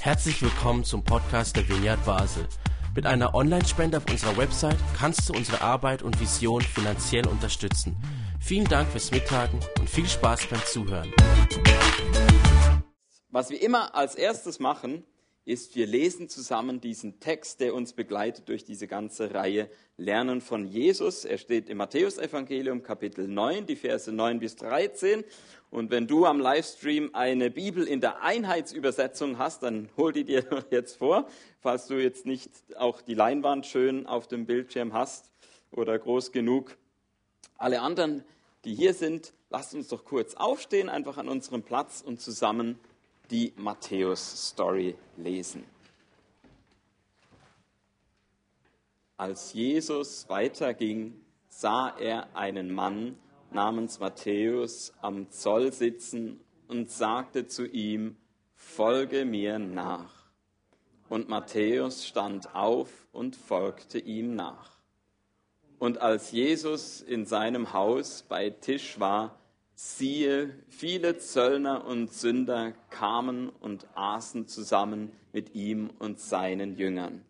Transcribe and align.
Herzlich 0.00 0.40
willkommen 0.42 0.84
zum 0.84 1.02
Podcast 1.02 1.56
der 1.56 1.68
Vineyard 1.68 2.04
Basel. 2.04 2.46
Mit 2.94 3.06
einer 3.06 3.34
Online-Spende 3.34 3.98
auf 3.98 4.04
unserer 4.10 4.36
Website 4.36 4.78
kannst 4.96 5.28
du 5.28 5.34
unsere 5.34 5.60
Arbeit 5.60 6.02
und 6.02 6.20
Vision 6.20 6.62
finanziell 6.62 7.26
unterstützen. 7.26 7.96
Vielen 8.40 8.66
Dank 8.66 8.88
fürs 8.88 9.10
Mittagen 9.10 9.60
und 9.78 9.90
viel 9.90 10.08
Spaß 10.08 10.46
beim 10.46 10.64
Zuhören. 10.64 11.12
Was 13.30 13.50
wir 13.50 13.60
immer 13.60 13.94
als 13.94 14.14
erstes 14.14 14.60
machen, 14.60 15.04
ist, 15.46 15.76
wir 15.76 15.86
lesen 15.86 16.28
zusammen 16.28 16.80
diesen 16.80 17.20
Text, 17.20 17.60
der 17.60 17.72
uns 17.72 17.92
begleitet 17.92 18.48
durch 18.48 18.64
diese 18.64 18.88
ganze 18.88 19.32
Reihe 19.32 19.70
Lernen 19.96 20.40
von 20.40 20.66
Jesus. 20.66 21.24
Er 21.24 21.38
steht 21.38 21.68
im 21.68 21.78
Matthäusevangelium 21.78 22.82
Kapitel 22.82 23.28
9, 23.28 23.64
die 23.64 23.76
Verse 23.76 24.10
9 24.10 24.40
bis 24.40 24.56
13. 24.56 25.22
Und 25.70 25.92
wenn 25.92 26.08
du 26.08 26.26
am 26.26 26.40
Livestream 26.40 27.10
eine 27.12 27.48
Bibel 27.50 27.86
in 27.86 28.00
der 28.00 28.22
Einheitsübersetzung 28.22 29.38
hast, 29.38 29.62
dann 29.62 29.88
hol 29.96 30.12
die 30.12 30.24
dir 30.24 30.44
jetzt 30.70 30.96
vor, 30.96 31.28
falls 31.60 31.86
du 31.86 31.94
jetzt 31.94 32.26
nicht 32.26 32.50
auch 32.76 33.00
die 33.00 33.14
Leinwand 33.14 33.66
schön 33.66 34.04
auf 34.06 34.26
dem 34.26 34.46
Bildschirm 34.46 34.94
hast 34.94 35.30
oder 35.70 35.96
groß 35.96 36.32
genug. 36.32 36.76
Alle 37.56 37.82
anderen, 37.82 38.24
die 38.64 38.74
hier 38.74 38.94
sind, 38.94 39.32
lasst 39.50 39.74
uns 39.74 39.86
doch 39.86 40.04
kurz 40.04 40.34
aufstehen, 40.34 40.88
einfach 40.88 41.18
an 41.18 41.28
unserem 41.28 41.62
Platz 41.62 42.02
und 42.04 42.20
zusammen 42.20 42.80
die 43.30 43.52
Matthäus-Story 43.56 44.96
lesen. 45.16 45.64
Als 49.16 49.54
Jesus 49.54 50.28
weiterging, 50.28 51.20
sah 51.48 51.88
er 51.98 52.36
einen 52.36 52.74
Mann 52.74 53.16
namens 53.50 53.98
Matthäus 53.98 54.92
am 55.00 55.30
Zoll 55.30 55.72
sitzen 55.72 56.40
und 56.68 56.90
sagte 56.90 57.46
zu 57.46 57.66
ihm, 57.66 58.16
Folge 58.54 59.24
mir 59.24 59.58
nach. 59.58 60.12
Und 61.08 61.28
Matthäus 61.28 62.06
stand 62.06 62.54
auf 62.54 63.06
und 63.12 63.36
folgte 63.36 63.98
ihm 63.98 64.34
nach. 64.34 64.76
Und 65.78 65.98
als 65.98 66.32
Jesus 66.32 67.00
in 67.00 67.26
seinem 67.26 67.72
Haus 67.72 68.24
bei 68.28 68.50
Tisch 68.50 68.98
war, 68.98 69.38
siehe, 69.76 70.54
viele 70.68 71.18
Zöllner 71.18 71.84
und 71.84 72.12
Sünder 72.12 72.72
kamen 72.88 73.50
und 73.50 73.86
aßen 73.94 74.48
zusammen 74.48 75.12
mit 75.32 75.54
ihm 75.54 75.90
und 75.98 76.18
seinen 76.18 76.76
Jüngern. 76.76 77.24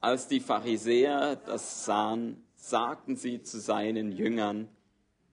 Als 0.00 0.28
die 0.28 0.40
Pharisäer 0.40 1.36
das 1.36 1.86
sahen, 1.86 2.44
sagten 2.54 3.16
sie 3.16 3.42
zu 3.42 3.58
seinen 3.58 4.12
Jüngern, 4.12 4.68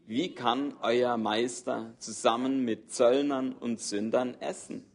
wie 0.07 0.33
kann 0.33 0.73
euer 0.81 1.17
Meister 1.17 1.93
zusammen 1.99 2.63
mit 2.63 2.91
Zöllnern 2.91 3.53
und 3.53 3.81
Sündern 3.81 4.35
essen? 4.39 4.85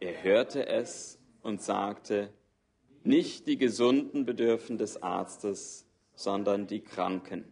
Er 0.00 0.22
hörte 0.22 0.66
es 0.66 1.18
und 1.42 1.62
sagte, 1.62 2.30
nicht 3.04 3.46
die 3.46 3.56
Gesunden 3.56 4.26
bedürfen 4.26 4.76
des 4.76 5.02
Arztes, 5.02 5.86
sondern 6.14 6.66
die 6.66 6.80
Kranken. 6.80 7.44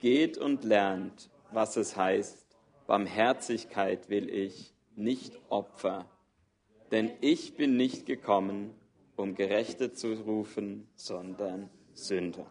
Geht 0.00 0.38
und 0.38 0.64
lernt, 0.64 1.30
was 1.52 1.76
es 1.76 1.96
heißt, 1.96 2.46
Barmherzigkeit 2.86 4.08
will 4.08 4.28
ich, 4.30 4.72
nicht 4.96 5.38
Opfer. 5.48 6.06
Denn 6.90 7.10
ich 7.20 7.56
bin 7.56 7.76
nicht 7.76 8.06
gekommen, 8.06 8.74
um 9.16 9.34
Gerechte 9.34 9.92
zu 9.92 10.14
rufen, 10.14 10.88
sondern 10.96 11.70
Sünder. 11.94 12.46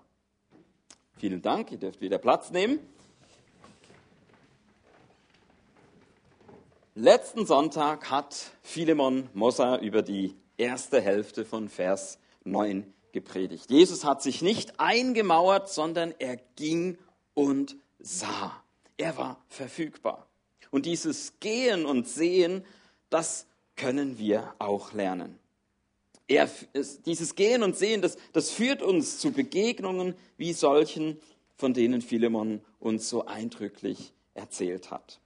Vielen 1.18 1.42
Dank, 1.42 1.72
ihr 1.72 1.80
dürft 1.80 2.02
wieder 2.02 2.20
Platz 2.20 2.52
nehmen. 2.52 2.80
Letzten 6.94 7.46
Sonntag 7.46 8.10
hat 8.10 8.52
Philemon 8.62 9.30
Mossa 9.34 9.78
über 9.78 10.02
die 10.02 10.36
erste 10.58 11.00
Hälfte 11.02 11.46
von 11.46 11.70
Vers 11.70 12.20
9 12.44 12.92
gepredigt. 13.12 13.70
Jesus 13.70 14.04
hat 14.04 14.22
sich 14.22 14.42
nicht 14.42 14.80
eingemauert, 14.80 15.70
sondern 15.70 16.14
er 16.20 16.38
ging 16.56 16.98
und 17.34 17.76
sah. 18.00 18.64
Er 18.98 19.16
war 19.18 19.44
verfügbar. 19.48 20.28
Und 20.72 20.86
dieses 20.86 21.40
Gehen 21.40 21.86
und 21.86 22.08
Sehen, 22.08 22.66
das 23.10 23.46
können 23.76 24.18
wir 24.18 24.54
auch 24.60 24.94
lernen. 24.94 25.40
Er, 26.28 26.50
dieses 27.06 27.36
Gehen 27.36 27.64
und 27.64 27.78
Sehen, 27.78 28.02
das, 28.02 28.18
das 28.34 28.52
führt 28.52 28.82
uns 28.82 29.20
zu 29.20 29.32
Begegnungen 29.32 30.16
wie 30.36 30.52
solchen, 30.52 31.20
von 31.56 31.74
denen 31.74 32.02
Philemon 32.02 32.62
uns 32.80 33.08
so 33.08 33.26
eindrücklich 33.26 34.12
erzählt 34.34 34.92
hat. 34.92 35.20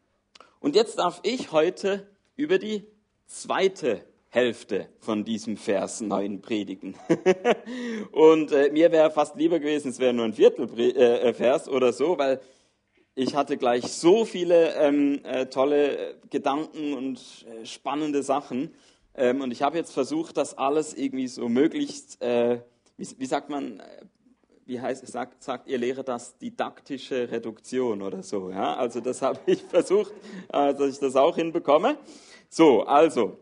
Und 0.60 0.76
jetzt 0.76 1.00
darf 1.00 1.20
ich 1.24 1.52
heute 1.52 2.08
über 2.36 2.60
die 2.60 2.84
zweite 3.26 4.04
Hälfte 4.30 4.88
von 5.00 5.26
diesem 5.26 5.58
Vers 5.58 6.02
9 6.02 6.42
predigen. 6.42 6.96
und 8.12 8.52
äh, 8.52 8.70
mir 8.72 8.92
wäre 8.92 9.12
fast 9.12 9.36
lieber 9.36 9.60
gewesen, 9.60 9.90
es 9.90 10.00
wäre 10.00 10.14
nur 10.14 10.26
ein 10.26 10.34
Viertelvers 10.34 11.68
äh, 11.68 11.70
oder 11.70 11.92
so, 11.92 12.18
weil 12.18 12.40
ich 13.16 13.36
hatte 13.36 13.58
gleich 13.58 13.92
so 13.92 14.26
viele 14.26 14.74
ähm, 14.76 15.20
äh, 15.24 15.48
tolle 15.48 16.16
Gedanken 16.30 16.94
und 16.94 17.46
äh, 17.46 17.66
spannende 17.66 18.24
Sachen. 18.24 18.74
Ähm, 19.16 19.42
und 19.42 19.52
ich 19.52 19.62
habe 19.62 19.78
jetzt 19.78 19.92
versucht, 19.92 20.38
das 20.38 20.58
alles 20.58 20.94
irgendwie 20.94 21.28
so 21.28 21.50
möglichst, 21.50 22.22
äh, 22.22 22.62
wie, 22.98 23.08
wie, 23.18 23.26
sagt 23.26 23.50
man, 23.50 23.82
äh, 23.82 24.06
wie 24.66 24.80
heißt 24.80 25.06
sagt, 25.08 25.44
sagt 25.44 25.68
ihr 25.68 25.78
Lehrer 25.78 26.04
das, 26.04 26.38
didaktische 26.38 27.30
Reduktion 27.30 28.02
oder 28.02 28.24
so. 28.24 28.50
Ja? 28.50 28.76
Also 28.76 29.02
das 29.02 29.22
habe 29.22 29.40
ich 29.46 29.62
versucht, 29.62 30.14
äh, 30.54 30.74
dass 30.74 30.94
ich 30.94 31.00
das 31.00 31.18
auch 31.18 31.36
hinbekomme. 31.36 31.98
So, 32.50 32.84
also, 32.84 33.40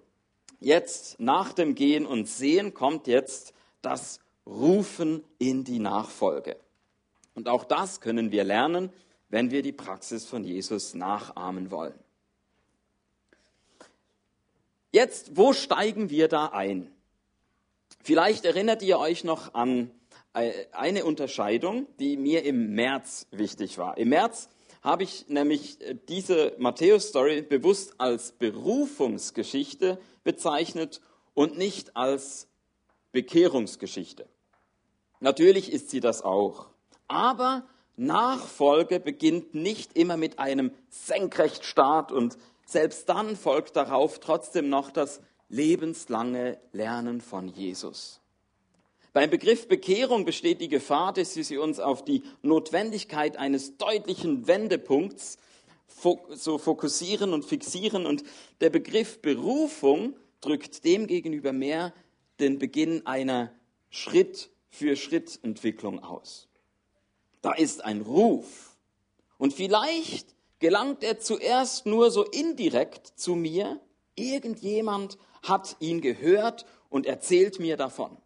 jetzt 0.59 1.19
nach 1.19 1.53
dem 1.53 1.75
Gehen 1.75 2.07
und 2.07 2.27
Sehen 2.27 2.73
kommt 2.73 3.05
jetzt 3.05 3.53
das 3.83 4.19
Rufen 4.47 5.23
in 5.37 5.63
die 5.63 5.79
Nachfolge. 5.79 6.57
Und 7.35 7.47
auch 7.47 7.63
das 7.63 8.01
können 8.01 8.31
wir 8.31 8.43
lernen 8.43 8.91
wenn 9.29 9.51
wir 9.51 9.61
die 9.61 9.71
Praxis 9.71 10.25
von 10.25 10.43
Jesus 10.43 10.93
nachahmen 10.93 11.71
wollen. 11.71 11.97
Jetzt, 14.91 15.37
wo 15.37 15.53
steigen 15.53 16.09
wir 16.09 16.27
da 16.27 16.47
ein? 16.47 16.91
Vielleicht 18.03 18.45
erinnert 18.45 18.81
ihr 18.81 18.97
euch 18.97 19.23
noch 19.23 19.53
an 19.53 19.91
äh, 20.33 20.51
eine 20.71 21.05
Unterscheidung, 21.05 21.87
die 21.99 22.17
mir 22.17 22.43
im 22.43 22.73
März 22.73 23.27
wichtig 23.31 23.77
war. 23.77 23.97
Im 23.97 24.09
März 24.09 24.49
habe 24.81 25.03
ich 25.03 25.27
nämlich 25.27 25.79
äh, 25.81 25.95
diese 26.07 26.55
Matthäus-Story 26.57 27.43
bewusst 27.43 27.99
als 27.99 28.31
Berufungsgeschichte 28.31 29.99
bezeichnet 30.23 31.01
und 31.33 31.57
nicht 31.57 31.95
als 31.95 32.47
Bekehrungsgeschichte. 33.11 34.27
Natürlich 35.19 35.71
ist 35.71 35.89
sie 35.89 35.99
das 35.99 36.21
auch. 36.21 36.69
Aber 37.07 37.67
Nachfolge 37.99 38.99
beginnt 38.99 39.53
nicht 39.53 39.95
immer 39.97 40.17
mit 40.17 40.39
einem 40.39 40.71
Senkrechtstart 40.89 42.11
und 42.11 42.37
selbst 42.65 43.07
dann 43.09 43.35
folgt 43.35 43.75
darauf 43.75 44.19
trotzdem 44.19 44.69
noch 44.69 44.89
das 44.89 45.21
lebenslange 45.49 46.57
Lernen 46.71 47.19
von 47.19 47.49
Jesus. 47.49 48.21
Beim 49.11 49.29
Begriff 49.29 49.67
Bekehrung 49.67 50.23
besteht 50.23 50.61
die 50.61 50.69
Gefahr, 50.69 51.11
dass 51.13 51.33
sie 51.33 51.57
uns 51.57 51.79
auf 51.79 52.05
die 52.05 52.23
Notwendigkeit 52.41 53.37
eines 53.37 53.77
deutlichen 53.77 54.47
Wendepunkts 54.47 55.37
so 56.31 56.57
fokussieren 56.57 57.33
und 57.33 57.43
fixieren 57.43 58.05
und 58.05 58.23
der 58.61 58.69
Begriff 58.69 59.21
Berufung 59.21 60.15
drückt 60.39 60.85
demgegenüber 60.85 61.51
mehr 61.51 61.91
den 62.39 62.59
Beginn 62.59 63.05
einer 63.05 63.51
Schritt-für-Schritt-Entwicklung 63.89 66.01
aus. 66.03 66.48
Da 67.41 67.53
ist 67.53 67.83
ein 67.83 68.01
Ruf. 68.01 68.75
Und 69.37 69.53
vielleicht 69.53 70.35
gelangt 70.59 71.03
er 71.03 71.19
zuerst 71.19 71.85
nur 71.85 72.11
so 72.11 72.23
indirekt 72.23 73.07
zu 73.15 73.35
mir. 73.35 73.79
Irgendjemand 74.15 75.17
hat 75.41 75.77
ihn 75.79 76.01
gehört 76.01 76.65
und 76.89 77.05
erzählt 77.05 77.59
mir 77.59 77.77
davon. 77.77 78.17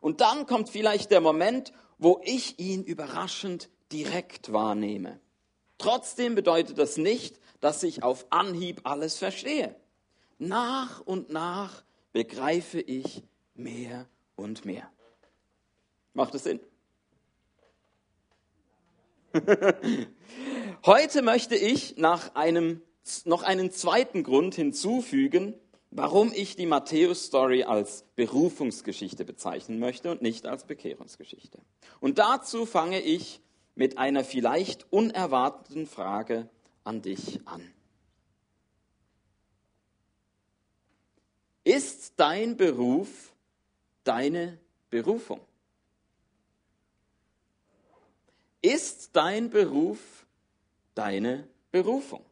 Und 0.00 0.22
dann 0.22 0.46
kommt 0.46 0.70
vielleicht 0.70 1.10
der 1.10 1.20
Moment, 1.20 1.72
wo 1.98 2.20
ich 2.24 2.58
ihn 2.58 2.82
überraschend 2.82 3.68
direkt 3.92 4.52
wahrnehme. 4.52 5.20
Trotzdem 5.76 6.34
bedeutet 6.34 6.78
das 6.78 6.96
nicht, 6.96 7.38
dass 7.60 7.82
ich 7.82 8.02
auf 8.02 8.26
Anhieb 8.30 8.80
alles 8.84 9.18
verstehe. 9.18 9.76
Nach 10.38 11.00
und 11.00 11.28
nach 11.28 11.82
begreife 12.12 12.80
ich 12.80 13.22
mehr 13.54 14.06
und 14.36 14.64
mehr. 14.64 14.90
Macht 16.14 16.34
es 16.34 16.44
Sinn? 16.44 16.60
Heute 20.84 21.22
möchte 21.22 21.54
ich 21.54 21.96
nach 21.96 22.34
einem, 22.34 22.82
noch 23.24 23.42
einen 23.42 23.70
zweiten 23.70 24.22
Grund 24.22 24.54
hinzufügen, 24.54 25.54
warum 25.90 26.32
ich 26.32 26.56
die 26.56 26.66
Matthäus-Story 26.66 27.64
als 27.64 28.04
Berufungsgeschichte 28.16 29.24
bezeichnen 29.24 29.78
möchte 29.78 30.10
und 30.10 30.22
nicht 30.22 30.46
als 30.46 30.64
Bekehrungsgeschichte. 30.64 31.58
Und 32.00 32.18
dazu 32.18 32.66
fange 32.66 33.00
ich 33.00 33.40
mit 33.74 33.98
einer 33.98 34.24
vielleicht 34.24 34.92
unerwarteten 34.92 35.86
Frage 35.86 36.48
an 36.84 37.02
dich 37.02 37.40
an. 37.46 37.62
Ist 41.62 42.14
dein 42.16 42.56
Beruf 42.56 43.32
deine 44.04 44.58
Berufung? 44.90 45.40
Ist 48.62 49.10
dein 49.14 49.50
Beruf 49.50 49.98
deine 50.94 51.48
Berufung? 51.70 52.24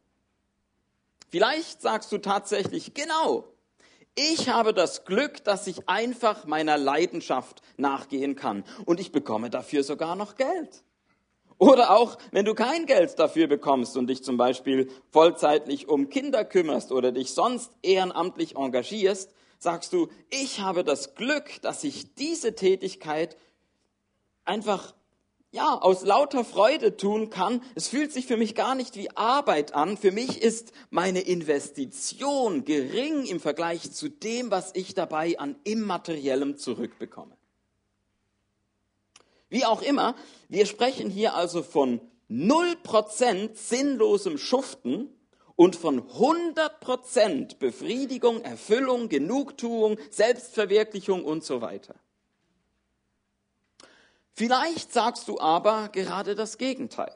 Vielleicht 1.31 1.83
sagst 1.83 2.11
du 2.13 2.19
tatsächlich, 2.19 2.95
genau, 2.95 3.45
ich 4.15 4.49
habe 4.49 4.75
das 4.75 5.05
Glück, 5.05 5.45
dass 5.45 5.67
ich 5.67 5.89
einfach 5.89 6.45
meiner 6.45 6.77
Leidenschaft 6.77 7.63
nachgehen 7.77 8.35
kann 8.35 8.65
und 8.85 8.99
ich 8.99 9.13
bekomme 9.13 9.49
dafür 9.49 9.85
sogar 9.85 10.17
noch 10.17 10.37
Geld. 10.37 10.83
Oder 11.59 11.91
auch, 11.97 12.19
wenn 12.31 12.45
du 12.45 12.55
kein 12.55 12.87
Geld 12.87 13.19
dafür 13.19 13.47
bekommst 13.47 13.97
und 13.97 14.07
dich 14.07 14.23
zum 14.23 14.37
Beispiel 14.37 14.91
vollzeitlich 15.11 15.89
um 15.89 16.09
Kinder 16.09 16.45
kümmerst 16.45 16.93
oder 16.93 17.11
dich 17.11 17.33
sonst 17.33 17.73
ehrenamtlich 17.83 18.57
engagierst, 18.57 19.33
sagst 19.59 19.93
du, 19.93 20.09
ich 20.31 20.61
habe 20.61 20.85
das 20.85 21.15
Glück, 21.15 21.61
dass 21.63 21.83
ich 21.83 22.15
diese 22.15 22.55
Tätigkeit 22.55 23.37
einfach 24.45 24.95
ja, 25.51 25.79
aus 25.81 26.05
lauter 26.05 26.45
Freude 26.45 26.97
tun 26.97 27.31
kann. 27.31 27.63
Es 27.75 27.89
fühlt 27.89 28.13
sich 28.13 28.27
für 28.27 28.37
mich 28.37 28.55
gar 28.55 28.75
nicht 28.75 28.97
wie 28.97 29.11
Arbeit 29.17 29.75
an. 29.75 29.97
Für 29.97 30.13
mich 30.13 30.43
ist 30.43 30.73
meine 30.91 31.21
Investition 31.21 32.65
gering 32.65 33.25
im 33.25 33.41
Vergleich 33.41 33.93
zu 33.93 34.09
dem, 34.09 34.51
was 34.51 34.75
ich 34.75 34.95
dabei 34.95 35.39
an 35.39 35.57
immateriellem 35.65 36.59
zurückbekomme. 36.59 37.37
Wie 39.49 39.65
auch 39.65 39.81
immer, 39.81 40.15
wir 40.49 40.67
sprechen 40.67 41.09
hier 41.09 41.35
also 41.35 41.63
von 41.63 42.01
0% 42.31 43.55
sinnlosem 43.55 44.37
Schuften 44.37 45.09
und 45.57 45.75
von 45.75 46.03
100% 46.03 47.59
Befriedigung, 47.59 48.43
Erfüllung, 48.43 49.09
Genugtuung, 49.09 49.97
Selbstverwirklichung 50.11 51.25
und 51.25 51.43
so 51.43 51.63
weiter. 51.63 51.95
Vielleicht 54.39 54.93
sagst 54.93 55.27
du 55.27 55.41
aber 55.41 55.89
gerade 55.89 56.37
das 56.37 56.59
Gegenteil. 56.59 57.13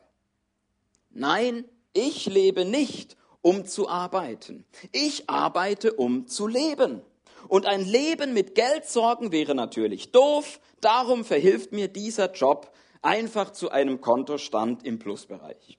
Nein, 1.10 1.64
ich 1.92 2.26
lebe 2.26 2.64
nicht, 2.64 3.16
um 3.42 3.64
zu 3.64 3.88
arbeiten. 3.88 4.64
Ich 4.90 5.30
arbeite, 5.30 5.92
um 5.92 6.26
zu 6.26 6.48
leben. 6.48 7.00
Und 7.46 7.66
ein 7.66 7.84
Leben 7.84 8.32
mit 8.34 8.56
Geldsorgen 8.56 9.30
wäre 9.30 9.54
natürlich 9.54 10.10
doof. 10.10 10.58
Darum 10.80 11.24
verhilft 11.24 11.70
mir 11.70 11.86
dieser 11.86 12.32
Job 12.32 12.72
einfach 13.02 13.52
zu 13.52 13.70
einem 13.70 14.00
Kontostand 14.00 14.84
im 14.84 14.98
Plusbereich. 14.98 15.78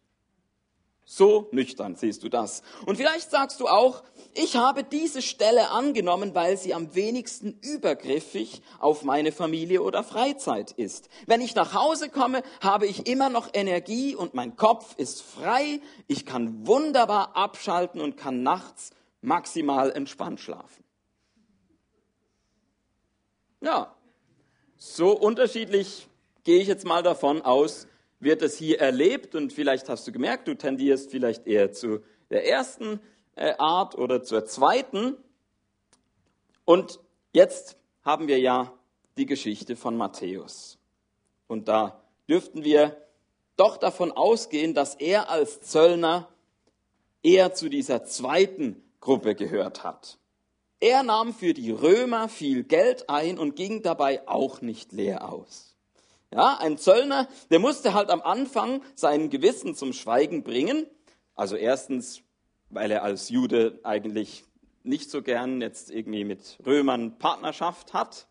So 1.16 1.48
nüchtern 1.52 1.96
siehst 1.96 2.24
du 2.24 2.30
das. 2.30 2.64
Und 2.88 2.96
vielleicht 2.96 3.30
sagst 3.30 3.60
du 3.60 3.68
auch, 3.68 4.02
ich 4.34 4.56
habe 4.56 4.84
diese 4.84 5.22
Stelle 5.22 5.70
angenommen, 5.70 6.34
weil 6.34 6.58
sie 6.58 6.74
am 6.74 6.96
wenigsten 6.96 7.60
übergriffig 7.62 8.64
auf 8.80 9.04
meine 9.04 9.32
Familie 9.32 9.84
oder 9.84 10.04
Freizeit 10.04 10.72
ist. 10.72 11.10
Wenn 11.28 11.42
ich 11.42 11.54
nach 11.54 11.76
Hause 11.76 12.10
komme, 12.10 12.42
habe 12.62 12.88
ich 12.88 13.06
immer 13.06 13.30
noch 13.30 13.50
Energie 13.54 14.16
und 14.16 14.34
mein 14.34 14.56
Kopf 14.56 14.96
ist 14.98 15.22
frei. 15.22 15.82
Ich 16.08 16.26
kann 16.26 16.66
wunderbar 16.66 17.38
abschalten 17.38 18.02
und 18.02 18.18
kann 18.18 18.42
nachts 18.42 18.90
maximal 19.22 19.92
entspannt 19.92 20.40
schlafen. 20.40 20.84
Ja, 23.62 23.94
so 24.78 25.12
unterschiedlich 25.12 26.08
gehe 26.44 26.60
ich 26.60 26.68
jetzt 26.68 26.86
mal 26.86 27.04
davon 27.04 27.44
aus, 27.44 27.86
wird 28.24 28.42
es 28.42 28.58
hier 28.58 28.80
erlebt 28.80 29.36
und 29.36 29.54
vielleicht 29.54 29.90
hast 29.90 30.08
du 30.08 30.12
gemerkt, 30.12 30.48
du 30.48 30.56
tendierst 30.56 31.12
vielleicht 31.12 31.48
eher 31.48 31.72
zu 31.72 32.00
der 32.30 32.48
ersten 32.48 33.00
äh, 33.36 33.54
Art 33.58 33.96
oder 33.96 34.24
zur 34.24 34.46
zweiten. 34.46 35.18
Und 36.66 37.00
jetzt 37.32 37.78
haben 38.04 38.28
wir 38.28 38.40
ja 38.40 38.74
die 39.18 39.26
Geschichte 39.26 39.76
von 39.76 39.98
Matthäus. 39.98 40.78
Und 41.48 41.68
da 41.68 42.02
dürften 42.28 42.64
wir 42.64 42.98
doch 43.58 43.78
davon 43.78 44.12
ausgehen, 44.12 44.74
dass 44.74 44.96
er 44.96 45.30
als 45.30 45.62
Zöllner 45.62 46.30
eher 47.22 47.54
zu 47.54 47.70
dieser 47.70 48.04
zweiten 48.06 48.84
Gruppe 49.00 49.36
gehört 49.36 49.84
hat. 49.84 50.18
Er 50.80 51.04
nahm 51.04 51.34
für 51.34 51.54
die 51.54 51.72
Römer 51.72 52.28
viel 52.28 52.64
Geld 52.64 53.10
ein 53.10 53.40
und 53.40 53.56
ging 53.56 53.84
dabei 53.84 54.28
auch 54.28 54.62
nicht 54.62 54.92
leer 54.92 55.30
aus. 55.32 55.73
Ja, 56.34 56.58
ein 56.60 56.80
Zöllner, 56.80 57.28
der 57.52 57.60
musste 57.60 57.94
halt 57.94 58.10
am 58.10 58.22
Anfang 58.22 58.82
sein 58.96 59.30
Gewissen 59.30 59.76
zum 59.76 59.94
Schweigen 59.94 60.42
bringen. 60.42 60.88
Also 61.36 61.56
erstens, 61.56 62.24
weil 62.70 62.90
er 62.90 63.04
als 63.04 63.30
Jude 63.30 63.80
eigentlich 63.84 64.44
nicht 64.82 65.12
so 65.12 65.22
gern 65.22 65.62
jetzt 65.62 65.92
irgendwie 65.92 66.24
mit 66.24 66.58
Römern 66.66 67.20
Partnerschaft 67.20 67.94
hat. 67.94 68.28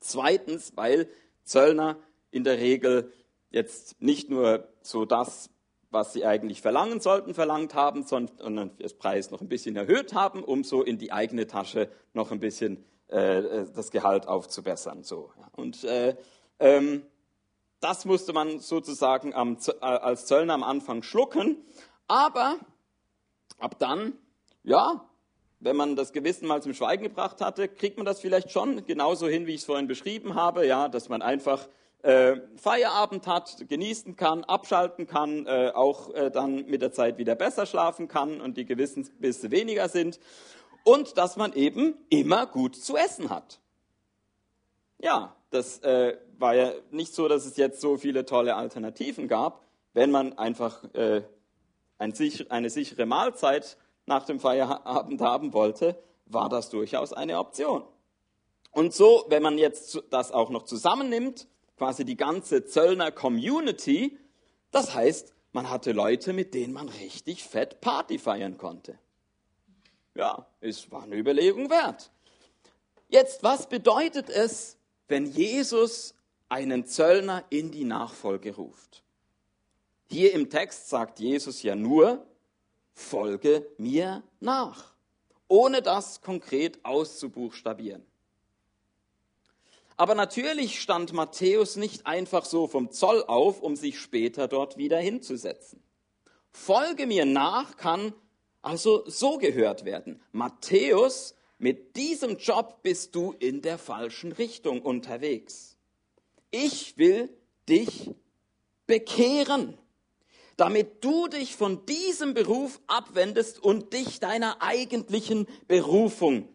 Zweitens, 0.00 0.72
weil 0.74 1.06
Zöllner 1.44 1.98
in 2.30 2.44
der 2.44 2.56
Regel 2.56 3.12
jetzt 3.50 4.00
nicht 4.00 4.30
nur 4.30 4.66
so 4.80 5.04
das, 5.04 5.50
was 5.90 6.14
sie 6.14 6.24
eigentlich 6.24 6.62
verlangen 6.62 7.00
sollten, 7.00 7.34
verlangt 7.34 7.74
haben, 7.74 8.04
sondern 8.04 8.70
das 8.78 8.94
Preis 8.94 9.30
noch 9.30 9.42
ein 9.42 9.48
bisschen 9.48 9.76
erhöht 9.76 10.14
haben, 10.14 10.42
um 10.42 10.64
so 10.64 10.82
in 10.82 10.96
die 10.96 11.12
eigene 11.12 11.46
Tasche 11.46 11.90
noch 12.14 12.32
ein 12.32 12.40
bisschen 12.40 12.82
äh, 13.08 13.66
das 13.74 13.90
Gehalt 13.90 14.26
aufzubessern. 14.26 15.04
So. 15.04 15.30
Und 15.54 15.84
äh, 15.84 16.16
ähm, 16.62 17.04
das 17.80 18.04
musste 18.04 18.32
man 18.32 18.60
sozusagen 18.60 19.34
am, 19.34 19.58
äh, 19.66 19.84
als 19.84 20.26
Zöllner 20.26 20.54
am 20.54 20.62
Anfang 20.62 21.02
schlucken. 21.02 21.56
Aber 22.06 22.56
ab 23.58 23.78
dann, 23.78 24.12
ja, 24.62 25.04
wenn 25.58 25.76
man 25.76 25.96
das 25.96 26.12
Gewissen 26.12 26.46
mal 26.46 26.62
zum 26.62 26.74
Schweigen 26.74 27.02
gebracht 27.02 27.40
hatte, 27.40 27.68
kriegt 27.68 27.96
man 27.96 28.06
das 28.06 28.20
vielleicht 28.20 28.50
schon 28.50 28.86
genauso 28.86 29.28
hin, 29.28 29.46
wie 29.46 29.54
ich 29.54 29.60
es 29.60 29.66
vorhin 29.66 29.88
beschrieben 29.88 30.34
habe, 30.34 30.66
ja, 30.66 30.88
dass 30.88 31.08
man 31.08 31.22
einfach 31.22 31.68
äh, 32.02 32.36
Feierabend 32.56 33.26
hat, 33.26 33.68
genießen 33.68 34.16
kann, 34.16 34.44
abschalten 34.44 35.06
kann, 35.06 35.46
äh, 35.46 35.72
auch 35.74 36.10
äh, 36.14 36.30
dann 36.30 36.66
mit 36.66 36.82
der 36.82 36.92
Zeit 36.92 37.18
wieder 37.18 37.34
besser 37.34 37.66
schlafen 37.66 38.08
kann 38.08 38.40
und 38.40 38.56
die 38.56 38.64
Gewissensbisse 38.64 39.50
weniger 39.50 39.88
sind 39.88 40.18
und 40.84 41.16
dass 41.16 41.36
man 41.36 41.52
eben 41.52 41.94
immer 42.08 42.46
gut 42.46 42.76
zu 42.76 42.96
essen 42.96 43.30
hat. 43.30 43.60
Ja, 44.98 45.36
das 45.52 45.78
äh, 45.80 46.16
war 46.38 46.54
ja 46.54 46.72
nicht 46.90 47.14
so, 47.14 47.28
dass 47.28 47.46
es 47.46 47.56
jetzt 47.56 47.80
so 47.80 47.96
viele 47.96 48.24
tolle 48.24 48.56
Alternativen 48.56 49.28
gab. 49.28 49.64
Wenn 49.92 50.10
man 50.10 50.38
einfach 50.38 50.82
äh, 50.94 51.22
ein, 51.98 52.14
eine 52.48 52.70
sichere 52.70 53.06
Mahlzeit 53.06 53.76
nach 54.06 54.24
dem 54.24 54.40
Feierabend 54.40 55.20
haben 55.20 55.52
wollte, 55.52 56.02
war 56.26 56.48
das 56.48 56.70
durchaus 56.70 57.12
eine 57.12 57.38
Option. 57.38 57.84
Und 58.70 58.94
so, 58.94 59.26
wenn 59.28 59.42
man 59.42 59.58
jetzt 59.58 60.02
das 60.10 60.32
auch 60.32 60.50
noch 60.50 60.62
zusammennimmt, 60.62 61.46
quasi 61.76 62.04
die 62.04 62.16
ganze 62.16 62.64
Zöllner 62.64 63.12
Community, 63.12 64.18
das 64.70 64.94
heißt, 64.94 65.34
man 65.52 65.68
hatte 65.68 65.92
Leute, 65.92 66.32
mit 66.32 66.54
denen 66.54 66.72
man 66.72 66.88
richtig 66.88 67.44
fett 67.44 67.80
Party 67.80 68.18
feiern 68.18 68.56
konnte. 68.56 68.98
Ja, 70.14 70.46
es 70.60 70.90
war 70.90 71.02
eine 71.02 71.16
Überlegung 71.16 71.70
wert. 71.70 72.10
Jetzt, 73.08 73.42
was 73.42 73.68
bedeutet 73.68 74.30
es, 74.30 74.78
wenn 75.08 75.26
Jesus 75.26 76.14
einen 76.48 76.86
Zöllner 76.86 77.44
in 77.50 77.70
die 77.70 77.84
Nachfolge 77.84 78.56
ruft. 78.56 79.02
Hier 80.06 80.32
im 80.32 80.50
Text 80.50 80.88
sagt 80.88 81.20
Jesus 81.20 81.62
ja 81.62 81.74
nur, 81.74 82.26
folge 82.92 83.66
mir 83.78 84.22
nach, 84.40 84.92
ohne 85.48 85.80
das 85.80 86.20
konkret 86.20 86.84
auszubuchstabieren. 86.84 88.04
Aber 89.96 90.14
natürlich 90.14 90.80
stand 90.80 91.12
Matthäus 91.12 91.76
nicht 91.76 92.06
einfach 92.06 92.44
so 92.44 92.66
vom 92.66 92.90
Zoll 92.90 93.24
auf, 93.24 93.62
um 93.62 93.76
sich 93.76 94.00
später 94.00 94.48
dort 94.48 94.76
wieder 94.76 94.98
hinzusetzen. 94.98 95.82
Folge 96.50 97.06
mir 97.06 97.24
nach 97.24 97.76
kann 97.76 98.12
also 98.62 99.08
so 99.08 99.38
gehört 99.38 99.84
werden. 99.84 100.22
Matthäus 100.32 101.34
mit 101.62 101.94
diesem 101.94 102.38
Job 102.38 102.82
bist 102.82 103.14
du 103.14 103.36
in 103.38 103.62
der 103.62 103.78
falschen 103.78 104.32
Richtung 104.32 104.82
unterwegs. 104.82 105.76
Ich 106.50 106.98
will 106.98 107.28
dich 107.68 108.10
bekehren, 108.88 109.78
damit 110.56 111.04
du 111.04 111.28
dich 111.28 111.54
von 111.54 111.86
diesem 111.86 112.34
Beruf 112.34 112.80
abwendest 112.88 113.62
und 113.62 113.92
dich 113.92 114.18
deiner 114.18 114.60
eigentlichen 114.60 115.46
Berufung 115.68 116.48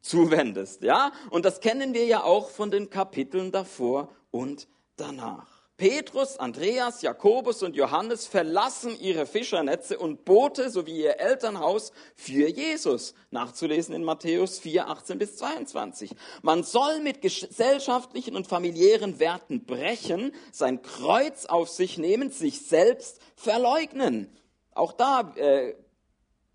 zuwendest, 0.00 0.82
ja? 0.82 1.12
Und 1.30 1.44
das 1.44 1.60
kennen 1.60 1.94
wir 1.94 2.06
ja 2.06 2.24
auch 2.24 2.50
von 2.50 2.72
den 2.72 2.90
Kapiteln 2.90 3.52
davor 3.52 4.10
und 4.32 4.66
danach. 4.96 5.59
Petrus, 5.80 6.36
Andreas, 6.38 7.00
Jakobus 7.00 7.62
und 7.62 7.74
Johannes 7.74 8.26
verlassen 8.26 9.00
ihre 9.00 9.24
Fischernetze 9.24 9.98
und 9.98 10.26
Boote 10.26 10.68
sowie 10.68 11.04
ihr 11.04 11.18
Elternhaus 11.18 11.92
für 12.14 12.50
Jesus. 12.50 13.14
Nachzulesen 13.30 13.94
in 13.94 14.04
Matthäus 14.04 14.58
4, 14.58 14.90
18 14.90 15.16
bis 15.16 15.38
22. 15.38 16.10
Man 16.42 16.64
soll 16.64 17.00
mit 17.00 17.22
gesellschaftlichen 17.22 18.36
und 18.36 18.46
familiären 18.46 19.20
Werten 19.20 19.64
brechen, 19.64 20.32
sein 20.52 20.82
Kreuz 20.82 21.46
auf 21.46 21.70
sich 21.70 21.96
nehmen, 21.96 22.30
sich 22.30 22.60
selbst 22.60 23.18
verleugnen. 23.34 24.36
Auch 24.74 24.92
da 24.92 25.32
äh, 25.36 25.76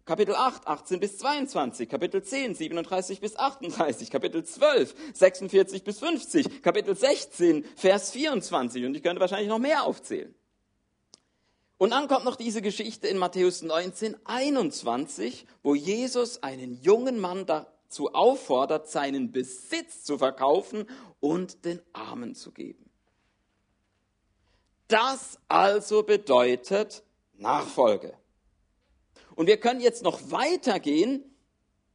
Kapitel 0.06 0.36
8, 0.36 0.68
18 0.68 1.00
bis 1.00 1.18
22, 1.18 1.90
Kapitel 1.90 2.22
10, 2.22 2.54
37 2.54 3.22
bis 3.22 3.36
38, 3.38 4.12
Kapitel 4.12 4.44
12, 4.44 4.94
46 5.16 5.84
bis 5.84 5.98
50, 5.98 6.62
Kapitel 6.62 6.96
16, 6.96 7.66
Vers 7.76 8.12
24 8.12 8.86
und 8.86 8.96
ich 8.96 9.02
könnte 9.02 9.20
wahrscheinlich 9.20 9.50
noch 9.50 9.58
mehr 9.58 9.84
aufzählen. 9.84 10.36
Und 11.78 11.90
dann 11.90 12.08
kommt 12.08 12.24
noch 12.24 12.36
diese 12.36 12.62
Geschichte 12.62 13.08
in 13.08 13.18
Matthäus 13.18 13.64
19, 13.64 14.16
21, 14.26 15.48
wo 15.64 15.74
Jesus 15.74 16.44
einen 16.44 16.80
jungen 16.82 17.20
Mann 17.20 17.48
dazu 17.48 18.14
auffordert, 18.14 18.88
seinen 18.88 19.32
Besitz 19.32 20.04
zu 20.04 20.20
verkaufen 20.20 20.86
und 21.20 21.66
den 21.66 21.82
Armen 21.94 22.36
zu 22.36 22.52
geben. 22.52 22.92
Das 24.88 25.40
also 25.48 26.04
bedeutet 26.04 27.04
Nachfolge. 27.34 28.16
Und 29.36 29.48
wir 29.48 29.58
können 29.58 29.82
jetzt 29.82 30.04
noch 30.04 30.32
weitergehen 30.32 31.24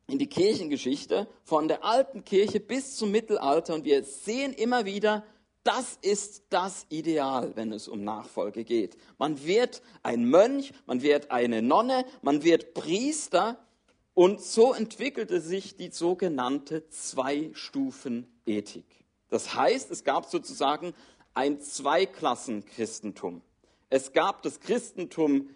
in 0.07 0.19
die 0.19 0.29
Kirchengeschichte 0.29 1.27
von 1.45 1.69
der 1.69 1.85
alten 1.85 2.25
Kirche 2.25 2.61
bis 2.61 2.97
zum 2.97 3.11
Mittelalter 3.11 3.75
und 3.75 3.85
wir 3.85 4.05
sehen 4.05 4.53
immer 4.53 4.85
wieder, 4.85 5.25
das 5.63 5.99
ist 6.03 6.45
das 6.51 6.87
Ideal, 6.89 7.53
wenn 7.55 7.73
es 7.73 7.87
um 7.87 8.03
Nachfolge 8.03 8.65
geht. 8.65 8.97
Man 9.19 9.45
wird 9.45 9.83
ein 10.03 10.25
Mönch, 10.25 10.73
man 10.87 11.03
wird 11.03 11.31
eine 11.31 11.63
Nonne, 11.63 12.07
man 12.23 12.43
wird 12.43 12.75
Priester 12.75 13.59
und 14.15 14.41
so 14.41 14.73
entwickelte 14.73 15.41
sich 15.41 15.77
die 15.77 15.91
sogenannte 15.91 16.89
Zwei-Stufen-Ethik. 16.89 18.85
Das 19.29 19.55
heißt, 19.55 19.91
es 19.91 20.03
gab 20.03 20.27
sozusagen 20.27 20.95
ein 21.35 21.61
Zweiklassen-Christentum. 21.61 23.43
Es 23.91 24.13
gab 24.13 24.43
das 24.43 24.61
Christentum 24.61 25.51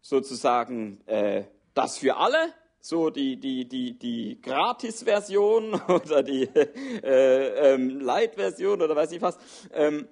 sozusagen 0.00 1.00
äh, 1.06 1.44
das 1.74 1.98
für 1.98 2.16
alle, 2.16 2.52
so 2.80 3.10
die, 3.10 3.36
die, 3.36 3.66
die, 3.66 3.98
die 3.98 4.40
Gratis-Version 4.40 5.74
oder 5.88 6.22
die 6.22 6.44
äh, 6.44 7.74
ähm, 7.74 8.00
Light-Version 8.00 8.82
oder 8.82 8.96
weiß 8.96 9.12
ich 9.12 9.22
was. 9.22 9.38
Ähm, 9.72 10.08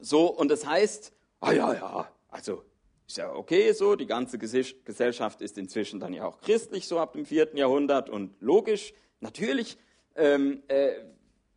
so, 0.00 0.26
und 0.26 0.50
das 0.50 0.66
heißt, 0.66 1.12
ah 1.40 1.52
ja, 1.52 1.74
ja, 1.74 2.08
also 2.28 2.64
ist 3.06 3.18
ja 3.18 3.32
okay 3.32 3.72
so, 3.72 3.94
die 3.94 4.06
ganze 4.06 4.38
Gesellschaft 4.38 5.42
ist 5.42 5.58
inzwischen 5.58 6.00
dann 6.00 6.12
ja 6.12 6.24
auch 6.24 6.40
christlich, 6.40 6.88
so 6.88 6.98
ab 6.98 7.12
dem 7.12 7.26
vierten 7.26 7.56
Jahrhundert 7.56 8.10
und 8.10 8.34
logisch, 8.40 8.94
natürlich 9.20 9.76
ähm, 10.16 10.62
äh, 10.68 10.92